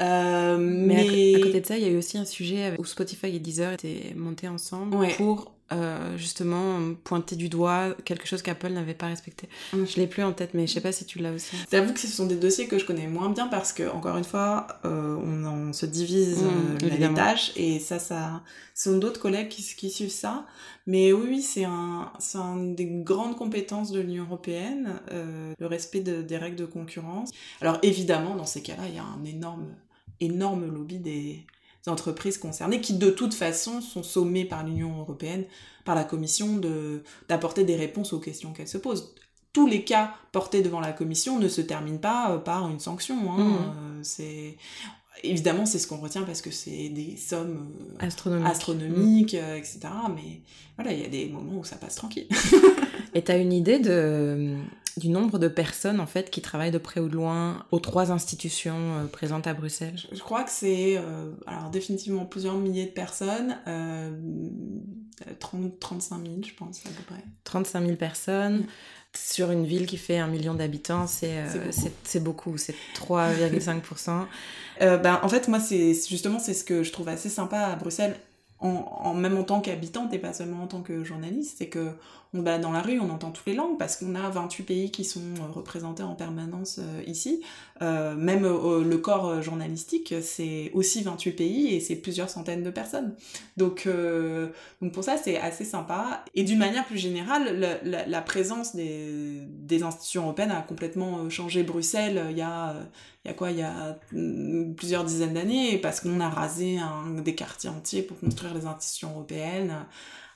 [0.00, 2.80] Euh, Mais, mais à côté de ça, il y a eu aussi un sujet avec-
[2.80, 5.14] où Spotify et Deezer étaient montés ensemble Ouais.
[5.16, 9.48] pour euh, justement pointer du doigt quelque chose qu'Apple n'avait pas respecté.
[9.72, 9.84] Mm.
[9.84, 11.56] Je l'ai plus en tête, mais je sais pas si tu l'as aussi.
[11.70, 14.24] J'avoue que ce sont des dossiers que je connais moins bien parce que, encore une
[14.24, 18.42] fois, euh, on, on se divise Mmh, euh, les tâches et ça, ça,
[18.74, 20.46] ce sont d'autres collègues qui, qui suivent ça.
[20.86, 24.94] Mais oui, oui, c'est un, c'est une des grandes compétences de l'Union européenne,
[25.58, 27.30] le respect de- des règles de concurrence.
[27.60, 29.66] Alors évidemment, dans ces cas-là, il y a un énorme,
[30.20, 31.44] énorme lobby des
[31.86, 35.44] entreprises concernées qui, de toute façon, sont sommées par l'Union européenne,
[35.84, 39.14] par la Commission, de d'apporter des réponses aux questions qu'elles se posent
[39.52, 43.16] tous les cas portés devant la commission ne se terminent pas euh, par une sanction.
[43.32, 43.38] Hein.
[43.38, 43.54] Mhm.
[43.54, 44.56] Euh, c'est
[45.24, 48.46] évidemment c'est ce qu'on retient parce que c'est des sommes euh, Astronomique.
[48.46, 49.80] astronomiques, etc.
[50.14, 50.42] Mais
[50.76, 52.28] voilà, il y a des moments où ça passe tranquille.
[53.14, 54.58] Et t'as une idée de
[54.98, 58.10] du nombre de personnes en fait qui travaillent de près ou de loin aux trois
[58.10, 62.90] institutions euh, présentes à Bruxelles Je, crois que c'est euh, alors définitivement plusieurs milliers de
[62.90, 64.10] personnes, euh,
[65.38, 67.22] 30, 35 000 je pense à peu près.
[67.44, 68.66] 35 000 personnes.
[69.14, 71.72] Sur une ville qui fait un million d'habitants, c'est euh, beaucoup.
[71.72, 74.26] c'est c'est beaucoup, c'est 3,5%.
[74.80, 77.74] Euh, ben, en fait, moi, c'est justement c'est ce que je trouve assez sympa à
[77.74, 78.14] Bruxelles,
[78.60, 81.92] en, en- même en tant qu'habitante et pas seulement en tant que journaliste, c'est que
[82.34, 84.90] on balade dans la rue, on entend toutes les langues parce qu'on a 28 pays
[84.90, 87.42] qui sont euh, représentés en permanence euh, ici.
[87.80, 92.70] Euh, même euh, le corps journalistique, c'est aussi 28 pays et c'est plusieurs centaines de
[92.70, 93.14] personnes.
[93.56, 93.88] Donc,
[94.82, 96.24] donc pour ça, c'est assez sympa.
[96.34, 101.28] Et d'une manière plus générale, la, la- la présence des, des institutions européennes a complètement
[101.30, 102.26] changé Bruxelles.
[102.30, 102.74] Il y a,
[103.28, 103.98] il y a quoi Il y a
[104.76, 109.10] plusieurs dizaines d'années, parce qu'on a rasé un, des quartiers entiers pour construire les institutions
[109.10, 109.74] européennes,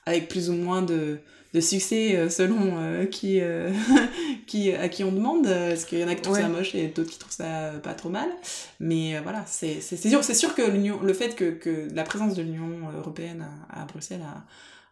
[0.06, 1.20] avec plus ou moins de,
[1.54, 3.70] de succès euh, selon euh, qui, euh,
[4.46, 6.42] qui, à qui on demande, parce qu'il y en a qui trouvent Ouais.
[6.42, 8.28] ça moche et d'autres qui trouvent ça pas trop mal.
[8.80, 13.46] Mais euh, voilà, c'est sûr, que le fait que, que la présence de l'Union européenne
[13.70, 14.42] à, à Bruxelles a,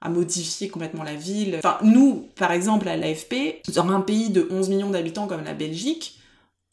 [0.06, 1.56] a modifié complètement la ville.
[1.58, 5.54] Enfin, nous, par exemple, à l'AFP, dans un pays de 11 millions d'habitants comme la
[5.54, 6.19] Belgique,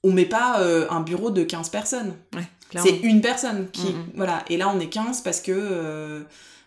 [0.03, 2.13] on met pas euh, un bureau de 15 personnes.
[2.35, 2.43] Ouais.
[2.81, 3.87] C'est une personne qui...
[3.93, 4.05] Mhm.
[4.15, 4.43] Voilà.
[4.49, 5.51] Et là, on est 15 parce que...
[5.55, 6.21] euh,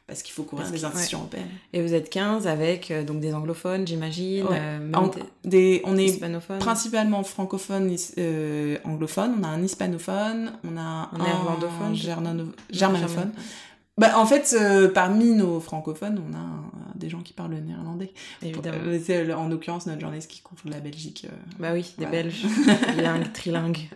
[0.07, 1.47] parce qu'il faut couvrir Parce les qu'il- institutions européennes.
[1.73, 4.61] Et vous êtes 15 avec euh, donc des anglophones, j'imagine, Ouais.
[5.45, 6.21] des des, on est
[6.59, 12.47] principalement francophone, is- euh, anglophone, on a un hispanophone, on a Un un néerlandophone, germano-
[12.73, 13.31] je- germanophone.
[13.99, 17.61] Bah, en fait, euh, parmi nos francophones, on a euh, des gens qui parlent le
[17.61, 18.13] néerlandais.
[18.43, 18.79] Évidemment.
[18.87, 21.27] Euh, c'est, en l'occurrence, notre journaliste qui couvre la Belgique.
[21.59, 22.23] Bah oui, des Voilà.
[22.23, 22.47] Belges,
[22.97, 23.89] bilingues, trilingues.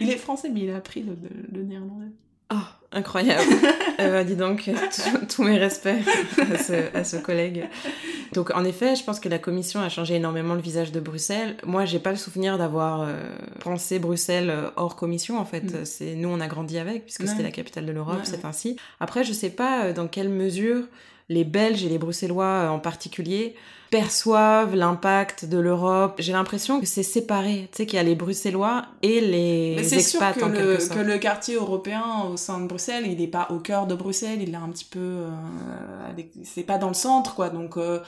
[0.00, 2.06] Il est français, mais il a appris le, le- le néerlandais.
[2.52, 2.56] Oh,
[2.92, 3.42] incroyable.
[3.98, 4.70] Ben, dis donc,
[5.28, 5.88] tous mes respects
[6.38, 7.66] à ce, à ce collègue.
[8.32, 11.56] Donc, en effet, je pense que la commission a changé énormément le visage de Bruxelles.
[11.64, 13.14] Moi, j'ai pas le souvenir d'avoir euh,
[13.60, 15.62] pensé Bruxelles euh, hors commission, en fait.
[15.64, 15.84] Mm.
[15.84, 17.26] C'est Nous, on a grandi avec, puisque Ouais.
[17.26, 18.46] c'était la capitale de l'Europe, Ouais, c'est ouais.
[18.46, 18.76] ainsi.
[19.00, 20.84] Après, je sais pas euh, dans quelle mesure
[21.28, 23.54] les Belges et les Bruxellois euh, en particulier
[23.90, 26.16] perçoivent l'impact de l'Europe.
[26.18, 29.84] J'ai l'impression que c'est séparé, tu sais qu'il y a les Bruxellois et les Mais
[29.84, 30.98] c'est sûr expats que en le, quelque sorte.
[30.98, 34.42] que le quartier européen au sein de Bruxelles, il n'est pas au cœur de Bruxelles,
[34.42, 35.30] il est un petit peu, euh,
[36.44, 37.48] c'est pas dans le centre, quoi.
[37.50, 38.00] Donc, euh,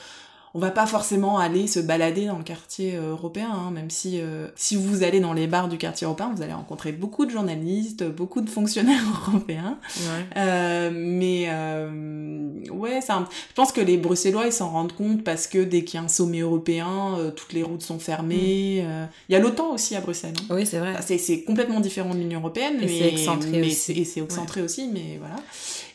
[0.55, 4.21] on va pas forcément aller se balader dans le quartier euh, européen, hein, même si
[4.21, 7.31] euh, si vous allez dans les bars du quartier européen, vous allez rencontrer beaucoup de
[7.31, 9.79] journalistes, beaucoup de fonctionnaires européens.
[9.99, 10.27] Ouais.
[10.37, 15.47] Euh, mais euh, ouais, ça, je pense que les Bruxellois ils s'en rendent compte parce
[15.47, 18.83] que dès qu'il y a un sommet européen, euh, toutes les routes sont fermées.
[18.85, 20.35] euh, Il y a l'OTAN aussi à Bruxelles.
[20.41, 20.55] hein.
[20.55, 20.97] Oui, c'est vrai.
[21.07, 23.75] C'est, c'est complètement différent de l'Union européenne, Et mais c'est excentré mais aussi.
[23.75, 25.37] c'est- et c'est excentré aussi, mais voilà.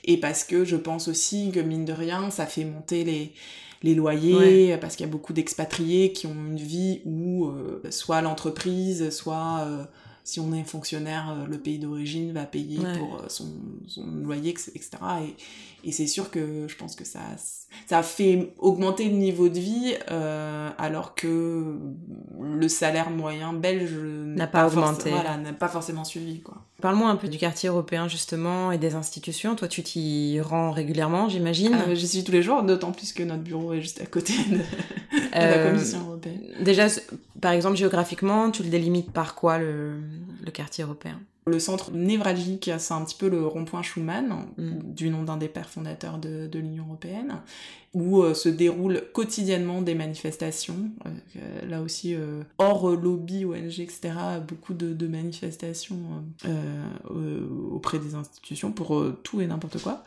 [0.06, 3.34] Et parce que je pense aussi que mine de rien, ça fait monter les
[3.86, 8.22] les loyers, parce qu'il y a beaucoup d'expatriés qui ont une vie où euh, soit
[8.22, 9.84] l'entreprise, soit euh,
[10.24, 12.98] si on est fonctionnaire, euh, le pays d'origine va payer Ouais.
[12.98, 13.48] pour euh, son,
[13.88, 14.90] son loyer, etc.
[15.84, 17.20] Et, et c'est sûr que je pense que ça,
[17.86, 21.76] ça fait augmenter le niveau de vie, euh, alors que
[22.42, 25.12] le salaire moyen belge N'a pas forc- augmenté.
[25.12, 26.58] Voilà, n'a pas forcément suivi, quoi.
[26.82, 29.56] Parle-moi un peu du quartier européen justement et des institutions.
[29.56, 31.74] Toi, tu t'y rends régulièrement, j'imagine.
[31.88, 34.34] Euh, J'y suis tous les jours, d'autant plus que notre bureau est juste à côté
[34.50, 34.62] de, de
[35.34, 36.42] la Euh, Commission européenne.
[36.62, 36.88] Déjà,
[37.42, 39.94] par exemple, géographiquement, tu le délimites par quoi le,
[40.46, 41.20] le quartier européen?
[41.48, 44.80] Le centre névralgique, c'est un petit peu le rond-point Schuman, Mm.
[44.96, 47.36] du nom d'un des pères fondateurs de, de l'Union européenne,
[47.94, 50.90] où euh, se déroulent quotidiennement des manifestations.
[51.06, 54.14] euh, euh, là aussi, euh, hors lobby, ONG, etc.,
[54.48, 56.00] beaucoup de, de manifestations
[57.72, 60.04] auprès des institutions pour tout et n'importe quoi.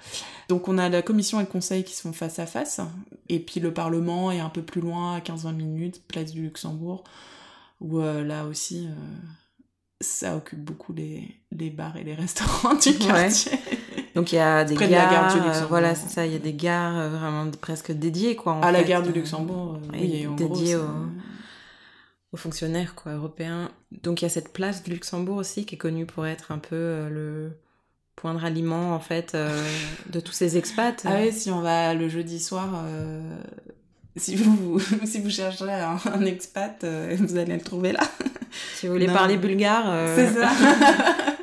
[0.49, 2.81] Donc on a la commission et le conseil qui se font face à face,
[3.29, 7.05] et puis le Parlement est un peu plus loin, à 15-20 minutes, place du Luxembourg,
[7.81, 8.89] où là aussi...
[10.01, 12.97] ça occupe beaucoup les, les bars et les restaurants du Ouais.
[12.99, 13.53] quartier.
[14.15, 15.69] Donc il y a des Près de la gares, gare du euh, Luxembourg.
[15.69, 18.55] voilà, c'est ça, il y a des gares euh, vraiment presque dédiées quoi.
[18.55, 20.87] en à la fait, gare du Luxembourg, euh, et oui, et en dédié gros, au-
[20.87, 23.71] c'est- aux fonctionnaires quoi, européens.
[24.03, 26.59] Donc il y a cette place du Luxembourg aussi qui est connue pour être un
[26.59, 27.53] peu euh, le
[28.17, 29.63] point de ralliement en fait euh,
[30.11, 31.03] de tous ces expats.
[31.05, 32.71] Ah oui, si on va le jeudi soir,
[34.19, 38.01] si, vous, si vous chercherez un, un expat, euh, vous allez le trouver là.
[38.75, 39.13] Si vous voulez Non.
[39.15, 40.51] parler bulgare, euh, C'est ça.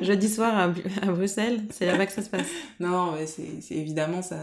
[0.00, 2.46] jeudi soir à, Bruxelles, c'est là-bas que ça se passe.
[2.80, 4.36] Non, ouais, c'est c'est évidemment ça.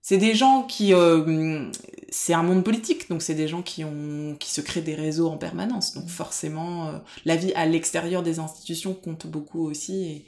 [0.00, 1.68] C'est des gens qui, euh,
[2.10, 5.28] c'est un monde politique, donc c'est des gens qui ont, qui se créent des réseaux
[5.28, 5.94] en permanence.
[5.94, 6.92] Donc forcément,
[7.24, 10.04] la vie à l'extérieur des institutions compte beaucoup aussi.
[10.04, 10.24] Et,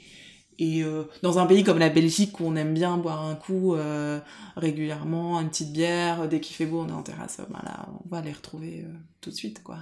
[0.59, 3.75] et euh, dans un pays comme la Belgique où on aime bien boire un coup
[3.75, 4.19] euh,
[4.57, 8.09] régulièrement, une petite bière, dès qu'il fait beau, on est en terrasse, ben là, on
[8.13, 9.77] va les retrouver euh, tout de suite, quoi.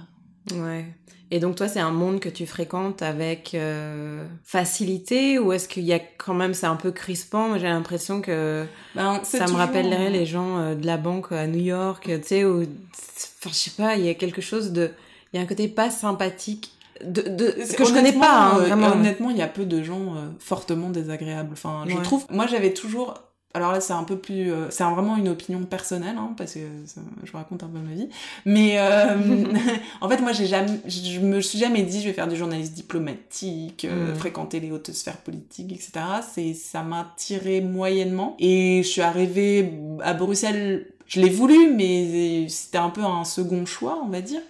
[0.54, 0.86] Ouais.
[1.30, 5.82] Et donc toi, c'est un monde que tu fréquentes avec euh, facilité ou est-ce qu'il
[5.82, 7.58] y a quand même, c'est un peu crispant?
[7.58, 8.64] J'ai l'impression que
[8.94, 12.44] Ben, ça me rappellerait les gens euh, de la banque à New York, tu sais,
[12.44, 14.90] où, enfin, je sais pas, il y a quelque chose de,
[15.32, 16.70] il y a un côté pas sympathique
[17.04, 18.88] de, de que je connais pas, hein, euh, vraiment.
[18.92, 21.50] Honnêtement, il y a peu de gens euh, fortement désagréables.
[21.52, 22.02] Enfin, je Ouais.
[22.02, 22.24] trouve.
[22.30, 23.14] Moi, j'avais toujours.
[23.54, 24.52] Alors là, c'est un peu plus.
[24.52, 27.78] euh, c'est vraiment une opinion personnelle, hein, parce que ça- je vous raconte un peu
[27.78, 28.08] ma vie.
[28.44, 29.16] Mais euh,
[30.02, 30.78] en fait, moi, j'ai jamais.
[30.86, 34.16] Je me suis jamais dit, je vais faire du journalisme diplomatique, euh, Mm.
[34.16, 35.92] fréquenter les hautes sphères politiques, etc.
[36.32, 38.36] C'est, ça m'a tiré moyennement.
[38.38, 40.86] Et je suis arrivée à Bruxelles.
[41.06, 44.42] Je l'ai voulu, mais c'était un peu un second choix, on va dire.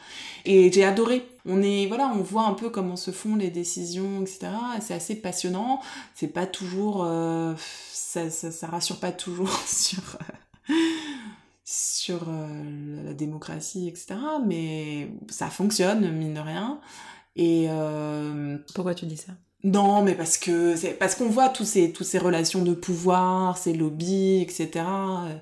[0.51, 1.29] Et j'ai adoré.
[1.45, 4.49] On est, voilà, on voit un peu comment se font les décisions, etc.
[4.79, 5.83] Et c'est assez passionnant.
[6.15, 7.55] C'est pas toujours, euh,
[7.93, 10.17] ça, ça, rassure pas toujours sur,
[11.67, 14.15] sur euh, la démocratie, etc.
[14.47, 16.81] Mais ça fonctionne, mine de rien.
[17.37, 19.33] Et euh, Pourquoi tu dis ça?
[19.65, 23.59] Non, mais parce que c'est parce qu'on voit tous ces toutes ces relations de pouvoir,
[23.59, 24.69] ces lobbies, etc.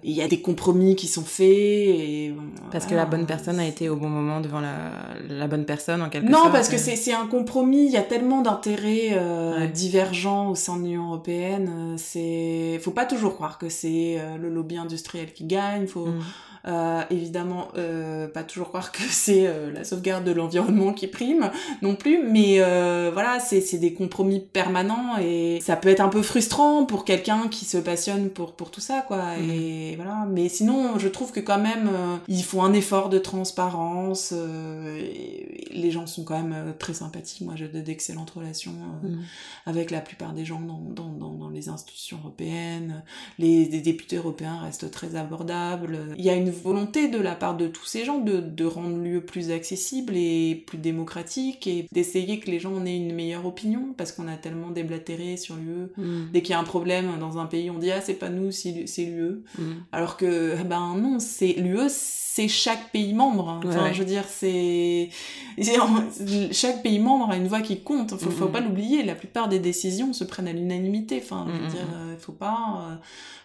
[0.03, 2.35] Et Il y a des compromis qui sont faits et
[2.73, 4.75] Parce que la bonne personne a été au bon moment devant la,
[5.29, 6.53] la bonne personne en quelque Non, sorte.
[6.53, 6.79] parce que euh.
[6.79, 7.85] c'est c'est un compromis.
[7.85, 9.69] Il y a tellement d'intérêts euh, Ouais.
[9.69, 11.71] divergents au sein de l'Union européenne.
[11.71, 15.87] euh, C'est faut pas toujours croire que c'est euh, le lobby industriel qui gagne.
[15.87, 16.21] Faut Mm.
[16.67, 21.51] Euh, évidemment euh, pas toujours croire que c'est euh, la sauvegarde de l'environnement qui prime
[21.83, 22.23] non plus.
[22.23, 22.59] Mais
[23.13, 27.65] voilà, c'est des compromis permanents et ça peut être un peu frustrant pour quelqu'un qui
[27.65, 29.37] se passionne pour pour tout ça, quoi.
[29.37, 29.51] Mm.
[29.51, 30.27] Et voilà.
[30.31, 31.91] Mais sinon, je trouve que quand même
[32.29, 34.33] il faut un effort de transparence.
[34.33, 37.43] et les gens sont quand même très sympathiques.
[37.43, 39.23] Moi, j'ai d'excellentes relations Mm.
[39.67, 43.03] avec la plupart des gens dans, dans, dans, dans les institutions européennes.
[43.39, 46.15] Les, les députés européens restent très abordables.
[46.17, 48.97] Il y a une volonté de la part de tous ces gens de, de rendre
[48.99, 53.47] l'UE plus accessible et plus démocratique et d'essayer que les gens en aient une meilleure
[53.47, 55.89] opinion parce qu'on a tellement déblatéré sur l'UE.
[55.97, 56.31] Mm.
[56.33, 58.51] Dès qu'il y a un problème dans un pays, on dit ah c'est pas nous,
[58.53, 59.43] c'est l'UE.
[59.59, 59.63] Mm.
[59.93, 63.61] Alors que ben non, c'est l'UE, c'est chaque pays membre.
[63.65, 63.95] Enfin, Ouais.
[63.95, 65.09] je veux dire, c'est
[66.53, 68.11] chaque pays membre a une voix qui compte.
[68.19, 68.53] Faut, faut Mhm.
[68.53, 69.03] pas l'oublier.
[69.03, 71.21] La plupart des décisions se prennent à l'unanimité.
[71.23, 71.71] Enfin, je veux Mhm.
[71.71, 72.95] dire, euh, faut pas, euh,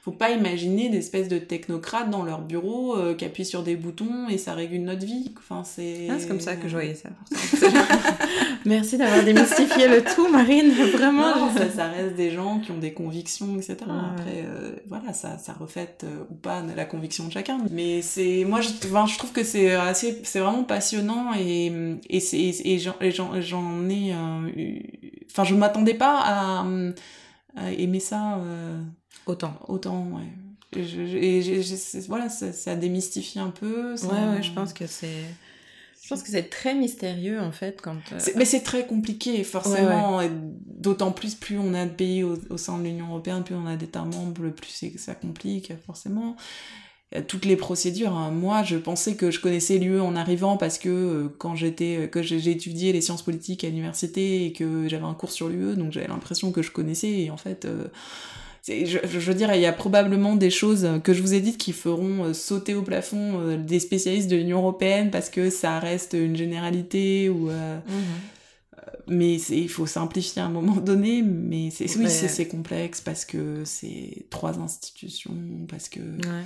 [0.02, 4.27] faut pas imaginer des espèces de technocrates dans leur bureau euh, qui sur des boutons
[4.29, 5.31] et ça régule notre vie.
[5.37, 6.07] Enfin, c'est.
[6.09, 7.09] Ah, c'est comme ça que je voyais ça.
[8.65, 10.71] Merci d'avoir démystifié le tout, Marine.
[10.93, 11.35] Vraiment.
[11.37, 13.77] Non, ça, ça reste des gens qui ont des convictions, etc.
[13.81, 17.57] Après, euh, voilà, ça, ça reflète euh, ou pas la conviction de chacun.
[17.71, 21.71] Mais c'est, moi, je, enfin, je trouve que c'est assez, c'est vraiment passionnant et,
[22.09, 24.83] et c'est, et j'en, et j'en, j'en ai, euh, eu-
[25.31, 26.65] enfin, je m'attendais pas à,
[27.57, 28.79] à aimer ça euh,
[29.25, 29.53] Autant.
[29.67, 30.27] autant, ouais.
[30.75, 33.97] Et, je, je- et c'est- voilà, ça, ça démystifie un peu.
[33.97, 35.23] ça- Ouais, ouais, je pense que c'est.
[36.03, 37.95] Je pense que c'est très mystérieux en fait quand.
[38.12, 40.19] euh, Mais c'est très compliqué, forcément.
[40.65, 43.65] D'autant plus, plus on a de pays au, au sein de l'Union Européenne, plus on
[43.67, 46.36] a d'États membres, plus ça complique, forcément.
[47.27, 48.13] Toutes les procédures.
[48.15, 48.31] hein.
[48.31, 52.21] Moi, je pensais que je connaissais l'UE en arrivant parce que euh, quand j'étais, que
[52.21, 55.91] j'ai étudié les sciences politiques à l'université et que j'avais un cours sur l'UE, donc
[55.91, 57.10] j'avais l'impression que je connaissais.
[57.12, 57.88] Et en fait, euh,
[58.67, 61.58] je, je veux dire, il y a probablement des choses que je vous ai dites
[61.58, 65.80] qui feront euh, sauter au plafond euh, des spécialistes de l'Union Européenne parce que ça
[65.80, 67.50] reste une généralité ou.
[67.50, 68.84] euh, mhm.
[69.08, 73.63] mais il faut simplifier à un moment donné, mais c'est oui, c'est complexe parce que
[73.65, 75.36] c'est trois institutions,
[75.67, 76.45] parce que Ouais.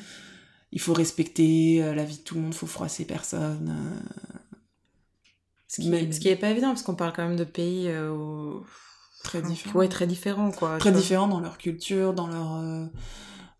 [0.71, 3.75] il faut respecter la vie de tout le monde, faut froisser personne.
[5.67, 7.89] Ce qui, même ce qui est pas évident parce qu'on parle quand même de pays
[7.89, 8.65] où-
[9.25, 9.79] très enfin, différents.
[9.79, 10.77] Ouais, très différents quoi.
[10.77, 12.85] très différents dans leur culture, dans leur euh,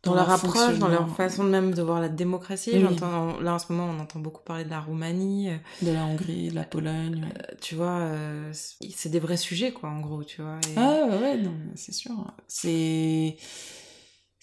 [0.03, 2.71] Dans leur approche, dans leur façon de même de voir la démocratie.
[2.73, 2.81] Oui.
[2.81, 5.49] J'entends, là en ce moment, on entend beaucoup parler de la Roumanie.
[5.49, 7.23] euh, de la Hongrie, de la Pologne.
[7.25, 7.55] ouais.
[7.59, 10.59] Tu vois, euh, c'est des vrais sujets quoi en gros, tu vois.
[10.69, 12.11] et- Ah ouais, ouais, non, c'est sûr.
[12.47, 13.37] C'est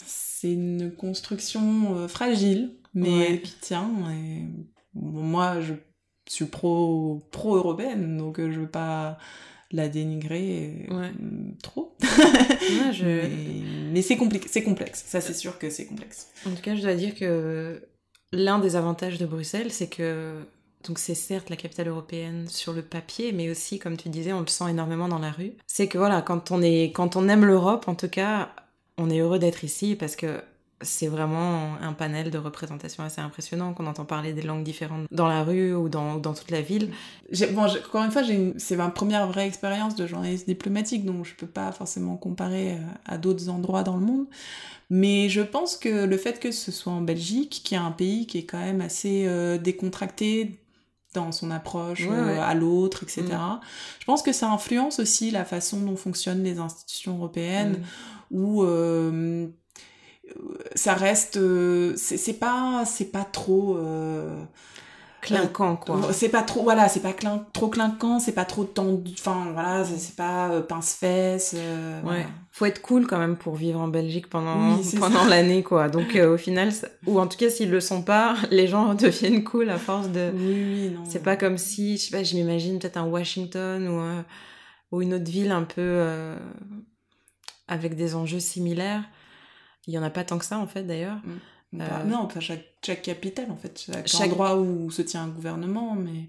[0.04, 3.40] c'est une construction euh, fragile, mais Ouais.
[3.42, 3.88] qui tient.
[4.10, 4.42] Et
[4.94, 5.74] bon, moi, je
[6.28, 9.18] suis pro pro européenne, donc euh, je veux pas
[9.72, 11.10] la dénigrer Ouais.
[11.62, 11.96] trop.
[12.02, 15.04] Ouais, je- Mais, mais c'est compliqué, c'est complexe.
[15.06, 16.28] Ça, c'est sûr que c'est complexe.
[16.46, 17.82] En tout cas, je dois dire que
[18.32, 20.34] l'un des avantages de Bruxelles, c'est que
[20.86, 24.40] donc c'est certes la capitale européenne sur le papier, mais aussi, comme tu disais, on
[24.40, 25.52] le sent énormément dans la rue.
[25.66, 28.50] C'est que voilà, quand on est, quand on aime l'Europe, en tout cas,
[28.98, 30.40] on est heureux d'être ici parce que
[30.82, 35.28] c'est vraiment un panel de représentation assez impressionnant, qu'on entend parler des langues différentes dans
[35.28, 36.90] la rue ou dans, dans toute la ville.
[37.52, 41.34] Bon, encore une fois, une- c'est ma première vraie expérience de journaliste diplomatique, donc je
[41.34, 44.26] peux pas forcément comparer euh, à d'autres endroits dans le monde.
[44.90, 48.26] Mais je pense que le fait que ce soit en Belgique, qui est un pays
[48.26, 50.58] qui est quand même assez euh, décontracté
[51.14, 52.38] dans son approche Ouais, euh, ouais.
[52.38, 53.22] à l'autre, etc.
[53.24, 53.60] Mm.
[54.00, 57.78] Je pense que ça influence aussi la façon dont fonctionnent les institutions européennes
[58.30, 58.36] Mm.
[58.36, 59.46] où euh,
[60.74, 64.42] ça reste euh, c'est pas c'est pas trop euh,
[65.20, 66.12] Clinquant, quoi.
[66.12, 69.84] c'est pas trop voilà c'est pas clin- trop clinquant c'est pas trop tendu enfin voilà
[69.84, 72.24] c'est pas euh, pince-fesse euh, Ouais, voilà.
[72.50, 75.88] faut être cool quand même pour vivre en Belgique pendant, Oui, pendant l'année, quoi.
[75.88, 78.94] Donc euh, au final, ça- ou en tout cas s'ils le sont pas, les gens
[78.96, 80.32] deviennent cool à force de...
[80.34, 83.86] oui oui non C'est pas comme si, je sais pas, je m'imagine peut-être un Washington
[83.88, 84.22] ou, euh,
[84.90, 86.36] ou une autre ville un peu euh,
[87.68, 89.04] avec des enjeux similaires.
[89.86, 91.18] Il y en a pas tant que ça en fait d'ailleurs.
[91.76, 95.22] Pas- euh, non pas chaque chaque capitale en fait chaque, Chaque- endroit où se tient
[95.22, 96.28] un gouvernement mais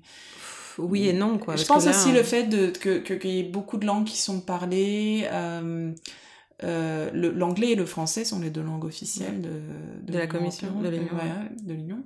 [0.78, 1.56] Oui et non quoi.
[1.58, 3.76] je parce pense que là, aussi hein, le fait que que- qu'il y ait beaucoup
[3.78, 5.92] de langues qui sont parlées euh,
[6.64, 10.90] euh, l'anglais et le français sont les deux langues officielles de, De la Commission, de
[10.90, 12.04] l'Union, ouais.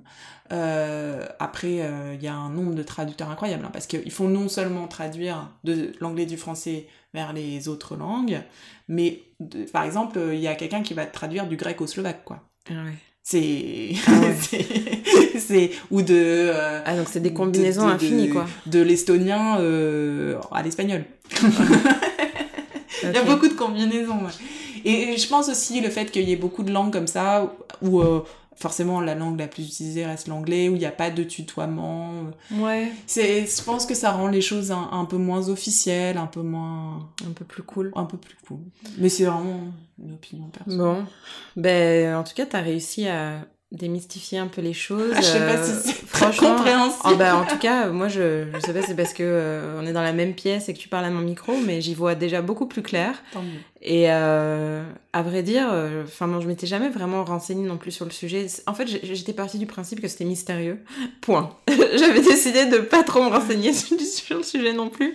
[0.52, 4.28] Euh, après, euh, il y a un nombre de traducteurs incroyable, hein, parce qu'il faut
[4.28, 8.40] non seulement traduire de l'anglais du français vers les autres langues,
[8.88, 12.24] mais de- par exemple, il y a quelqu'un qui va traduire du grec au slovaque,
[12.24, 12.42] quoi.
[12.70, 12.94] ah ouais.
[13.22, 13.90] C'est...
[14.06, 14.34] Ah ouais.
[15.38, 15.70] c'est-.
[15.90, 16.14] Ou de...
[16.14, 18.46] euh, Ah donc c'est des de- combinaisons de- de- infinies quoi.
[18.64, 21.04] De l'estonien euh, à l'espagnol.
[23.08, 24.18] Il y a beaucoup de combinaisons.
[24.24, 24.32] ouais.
[24.84, 28.00] Et je pense aussi le fait qu'il y ait beaucoup de langues comme ça, où
[28.00, 28.22] euh,
[28.56, 32.12] forcément la langue la plus utilisée reste l'anglais, où il n'y a pas de tutoiement.
[32.52, 32.92] Ouais.
[33.06, 36.42] C'est, je pense que ça rend les choses un, un peu moins officielles, un peu
[36.42, 37.92] moins, Un peu plus cool.
[37.96, 38.58] un peu plus cool.
[38.98, 39.60] Mais c'est vraiment
[40.02, 40.78] une opinion personnelle.
[40.78, 41.06] Bon,
[41.56, 43.40] ben en tout cas t'as réussi à
[43.72, 45.12] démystifier un peu les choses.
[45.14, 47.16] Ah, je sais pas euh, si c'est franchement, compréhensible.
[47.16, 49.92] bah, en tout cas, moi, je, je sais pas, c'est parce que euh, on est
[49.92, 52.42] dans la même pièce et que tu parles à mon micro, mais j'y vois déjà
[52.42, 53.22] beaucoup plus clair.
[53.32, 53.60] Tant mieux.
[53.80, 57.92] Et euh, à vrai dire, euh, enfin, moi, je m'étais jamais vraiment renseignée non plus
[57.92, 58.46] sur le sujet.
[58.66, 60.78] En fait, j'étais partie du principe que c'était mystérieux.
[61.20, 61.50] Point.
[61.68, 65.14] J'avais décidé de pas trop me renseigner sur le sujet non plus.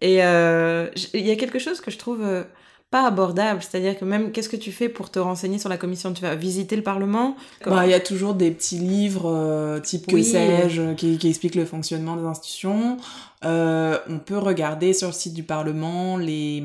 [0.00, 2.44] Et euh, il y a quelque chose que je trouve euh,
[2.90, 6.12] pas abordable, c'est-à-dire que même qu'est-ce que tu fais pour te renseigner sur la commission?
[6.12, 7.36] Tu vas visiter le Parlement?
[7.64, 11.54] Bah, Il y a toujours des petits livres, euh, type que sais-je, qui, qui expliquent
[11.54, 12.96] le fonctionnement des institutions.
[13.44, 16.62] Euh, on peut regarder sur le site du Parlement les,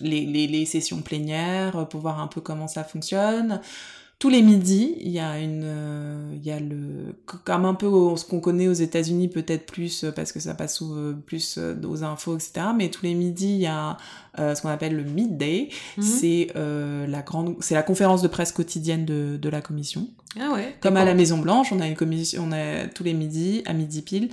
[0.00, 3.60] les, les, les sessions plénières euh, pour voir un peu comment ça fonctionne.
[4.22, 7.90] Tous les midis, il y a une, euh, il y a le, comme un peu
[8.16, 11.58] ce qu'on connaît aux États-Unis, peut-être plus euh, parce que ça passe sous, euh, plus
[11.58, 12.66] aux infos, etc.
[12.76, 13.96] Mais tous les midis, il y a
[14.38, 15.70] euh, ce qu'on appelle le midday.
[15.96, 16.02] Mhm.
[16.04, 20.06] C'est euh, la grande, c'est la conférence de presse quotidienne de, de la commission.
[20.38, 20.76] Ah ouais.
[20.80, 23.72] Comme à la Maison Blanche, on a une commission, on a tous les midis, à
[23.72, 24.28] midi pile,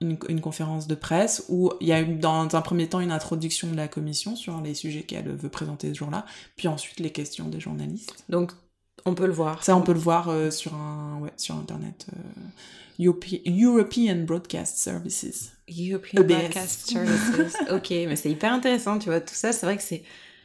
[0.00, 3.10] une, une conférence de presse où il y a eu, dans un premier temps une
[3.12, 6.24] introduction de la commission sur les sujets qu'elle veut présenter ce jour-là,
[6.56, 8.24] puis ensuite les questions des journalistes.
[8.28, 8.52] Donc,
[9.04, 9.62] on peut le voir.
[9.64, 12.06] Ça, on peut le voir euh, sur un, ouais, sur internet.
[12.12, 15.52] euh, Europe- European Broadcast Services.
[15.68, 16.26] European EBS.
[16.34, 17.56] Broadcast Services.
[17.70, 19.20] ok, mais c'est hyper intéressant, tu vois.
[19.20, 20.02] Tout ça, c'est vrai que c'est.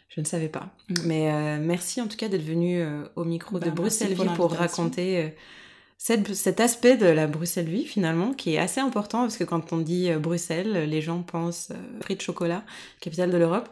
[0.09, 0.69] Je ne savais pas.
[0.89, 0.93] Mm.
[1.05, 2.81] Mais euh, merci en tout cas d'être venu
[3.17, 5.33] au micro Bah, de Bruxelles pour pour raconter
[5.97, 9.77] cet aspect de la Bruxelles Vie finalement qui est assez important parce que quand on
[9.77, 12.63] dit euh, Bruxelles, les gens pensent euh, de chocolat,
[12.99, 13.69] capitale de l'Europe.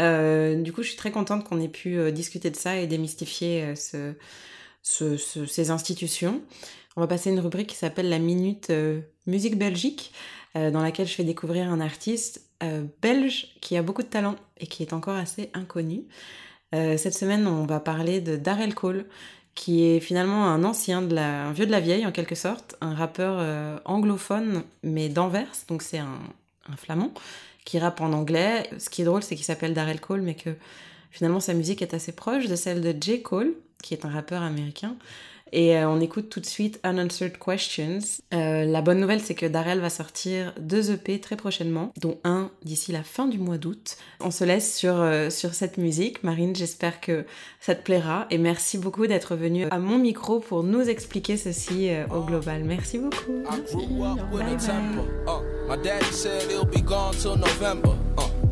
[0.00, 2.86] Euh, du coup, je suis très contente qu'on ait pu euh, discuter de ça et
[2.86, 4.14] démystifier ce,
[4.82, 6.42] ce- ce- ces institutions.
[6.96, 8.72] On va passer à une rubrique qui s'appelle la Minute
[9.26, 10.12] Musique Belgique,
[10.54, 12.48] dans laquelle je fais découvrir un artiste
[13.02, 16.04] belge qui a beaucoup de talent et qui est encore assez inconnu.
[16.72, 19.04] Cette semaine, on va parler de Darrell Cole,
[19.56, 22.76] qui est finalement un ancien, de la, un vieux de la vieille en quelque sorte,
[22.80, 26.20] un rappeur euh, anglophone mais d'Anvers, donc c'est un,
[26.72, 27.12] un flamand
[27.64, 28.70] qui rappe en anglais.
[28.78, 30.54] Ce qui est drôle, c'est qu'il s'appelle Darrell Cole, mais que
[31.10, 33.22] finalement sa musique est assez proche de celle de J.
[33.22, 34.94] Cole, qui est un rappeur américain.
[35.56, 38.00] Et euh, on écoute tout de suite Unanswered Questions.
[38.34, 42.50] Euh, la bonne nouvelle, c'est que Darrell va sortir deux EP très prochainement, dont un
[42.62, 43.96] d'ici la fin du mois d'août.
[44.20, 46.22] On se laisse sur, euh, sur cette musique.
[46.22, 47.24] Marine, j'espère que
[47.58, 48.26] ça te plaira.
[48.30, 52.62] Et merci beaucoup d'être venue à mon micro pour nous expliquer ceci au global.
[52.62, 53.32] Merci beaucoup.
[53.50, 53.76] Merci.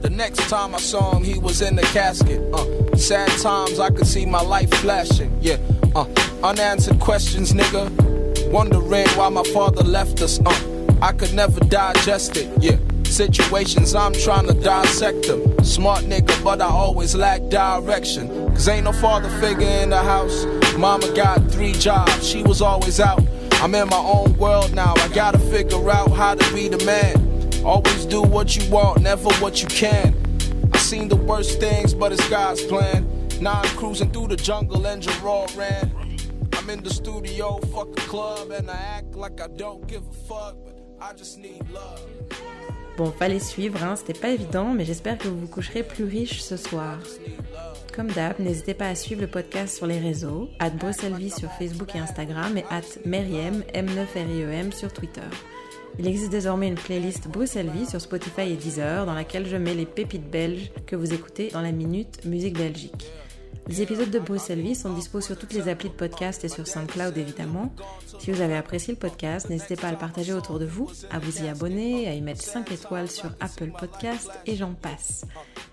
[0.05, 2.39] the next time I saw him, he was in the casket.
[2.53, 5.33] Uh, sad times, I could see my life flashing.
[5.41, 5.57] Yeah,
[5.95, 6.05] uh,
[6.45, 7.91] unanswered questions, nigga.
[8.51, 10.39] Wondering why my father left us.
[10.45, 12.51] Uh, I could never digest it.
[12.63, 15.65] Yeah, situations I'm trying to dissect them.
[15.65, 18.29] Smart nigga, but I always lack direction.
[18.49, 20.45] Cause ain't no father figure in the house.
[20.77, 23.23] Mama got three jobs, she was always out.
[23.55, 24.93] I'm in my own world now.
[24.99, 27.65] I gotta figure out how to be the man.
[27.65, 30.15] Always do what you want, never what you can.
[30.75, 33.09] I seen the worst things, but it's God's plan.
[33.41, 36.04] Now I'm cruising through the jungle and Gerard ran.
[36.65, 36.95] I'm in the.
[42.97, 46.41] Bon, fallait suivre, hein, c'était pas évident, mais j'espère que vous vous coucherez plus riche
[46.41, 46.99] ce soir.
[47.95, 51.95] Comme d'hab, n'hésitez pas à suivre le podcast sur les réseaux, at Bruxellesvie sur Facebook
[51.95, 55.29] et Instagram et at Meriem, M9RIEM sur Twitter.
[55.99, 59.75] Il existe désormais une playlist Bruxelles Vie sur Spotify et Deezer dans laquelle je mets
[59.75, 63.11] les pépites belges que vous écoutez dans la minute Musique Belgique.
[63.69, 66.67] Les épisodes de Bruxelles Vie sont dispo sur toutes les applis de podcast et sur
[66.67, 67.75] SoundCloud évidemment.
[68.19, 71.19] Si vous avez apprécié le podcast, n'hésitez pas à le partager autour de vous, à
[71.19, 75.25] vous y abonner, à y mettre 5 étoiles sur Apple Podcast et j'en passe.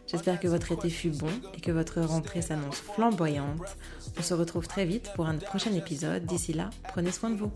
[0.07, 3.77] J'espère que votre été fut bon et que votre rentrée s'annonce flamboyante.
[4.17, 6.25] On se retrouve très vite pour un prochain épisode.
[6.25, 7.51] D'ici là, prenez soin de vous.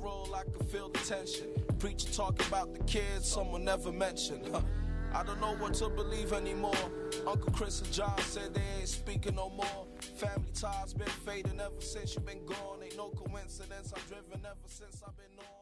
[5.16, 6.76] I don't know what to believe anymore.
[7.26, 9.88] Uncle Chris and John said they ain't speaking no more.
[10.18, 12.84] Family ties been fading ever since you been gone.
[12.84, 13.94] Ain't no coincidence.
[13.96, 15.55] I've driven ever since I've been on.